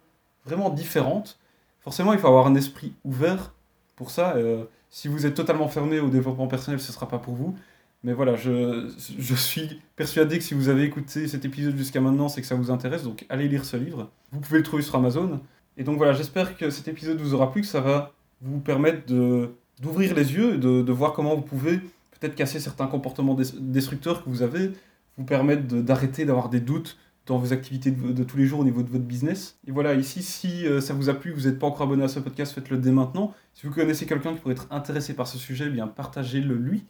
vraiment 0.46 0.70
différente. 0.70 1.38
Forcément, 1.80 2.12
il 2.12 2.18
faut 2.18 2.28
avoir 2.28 2.46
un 2.46 2.54
esprit 2.54 2.94
ouvert 3.04 3.52
pour 3.96 4.10
ça. 4.10 4.34
Euh, 4.36 4.64
si 4.88 5.08
vous 5.08 5.26
êtes 5.26 5.34
totalement 5.34 5.68
fermé 5.68 6.00
au 6.00 6.08
développement 6.08 6.46
personnel, 6.46 6.80
ce 6.80 6.88
ne 6.88 6.94
sera 6.94 7.06
pas 7.06 7.18
pour 7.18 7.34
vous. 7.34 7.54
Mais 8.02 8.14
voilà, 8.14 8.34
je, 8.34 8.90
je, 9.18 9.34
suis 9.34 9.82
persuadé 9.94 10.38
que 10.38 10.44
si 10.44 10.54
vous 10.54 10.70
avez 10.70 10.84
écouté 10.84 11.28
cet 11.28 11.44
épisode 11.44 11.76
jusqu'à 11.76 12.00
maintenant, 12.00 12.30
c'est 12.30 12.40
que 12.40 12.46
ça 12.46 12.54
vous 12.54 12.70
intéresse. 12.70 13.02
Donc 13.02 13.26
allez 13.28 13.46
lire 13.46 13.66
ce 13.66 13.76
livre. 13.76 14.10
Vous 14.32 14.40
pouvez 14.40 14.58
le 14.58 14.64
trouver 14.64 14.82
sur 14.82 14.94
Amazon. 14.94 15.40
Et 15.76 15.84
donc 15.84 15.98
voilà, 15.98 16.14
j'espère 16.14 16.56
que 16.56 16.70
cet 16.70 16.88
épisode 16.88 17.20
vous 17.20 17.34
aura 17.34 17.52
plu, 17.52 17.60
que 17.60 17.66
ça 17.66 17.80
va 17.82 18.14
vous 18.40 18.58
permettre 18.58 19.06
de 19.06 19.50
d'ouvrir 19.80 20.14
les 20.14 20.34
yeux 20.34 20.54
et 20.54 20.58
de, 20.58 20.92
voir 20.92 21.12
comment 21.14 21.34
vous 21.34 21.42
pouvez 21.42 21.80
peut-être 22.20 22.34
casser 22.34 22.60
certains 22.60 22.86
comportements 22.86 23.34
destructeurs 23.34 24.22
que 24.22 24.30
vous 24.30 24.42
avez, 24.42 24.72
vous 25.16 25.24
permettre 25.24 25.66
d'arrêter 25.66 26.24
d'avoir 26.24 26.48
des 26.48 26.60
doutes 26.60 26.98
dans 27.26 27.38
vos 27.38 27.52
activités 27.52 27.90
de, 27.90 28.24
tous 28.24 28.36
les 28.36 28.46
jours 28.46 28.60
au 28.60 28.64
niveau 28.64 28.82
de 28.82 28.90
votre 28.90 29.04
business. 29.04 29.58
Et 29.66 29.70
voilà, 29.70 29.94
ici, 29.94 30.22
si 30.22 30.66
euh, 30.66 30.80
ça 30.80 30.94
vous 30.94 31.08
a 31.08 31.14
plu, 31.14 31.32
vous 31.32 31.42
n'êtes 31.42 31.58
pas 31.58 31.66
encore 31.66 31.82
abonné 31.82 32.02
à 32.02 32.08
ce 32.08 32.18
podcast, 32.18 32.52
faites-le 32.52 32.78
dès 32.78 32.90
maintenant. 32.90 33.34
Si 33.54 33.66
vous 33.66 33.72
connaissez 33.72 34.06
quelqu'un 34.06 34.34
qui 34.34 34.40
pourrait 34.40 34.54
être 34.54 34.66
intéressé 34.70 35.14
par 35.14 35.26
ce 35.26 35.38
sujet, 35.38 35.66
eh 35.68 35.70
bien 35.70 35.86
partagez-le 35.86 36.56
lui. 36.56 36.84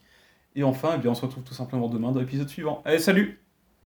Et 0.56 0.62
enfin, 0.62 0.92
eh 0.96 0.98
bien, 0.98 1.10
on 1.10 1.14
se 1.14 1.22
retrouve 1.22 1.44
tout 1.44 1.54
simplement 1.54 1.88
demain 1.88 2.12
dans 2.12 2.20
l'épisode 2.20 2.48
suivant. 2.48 2.82
Allez, 2.84 2.98
salut 2.98 3.49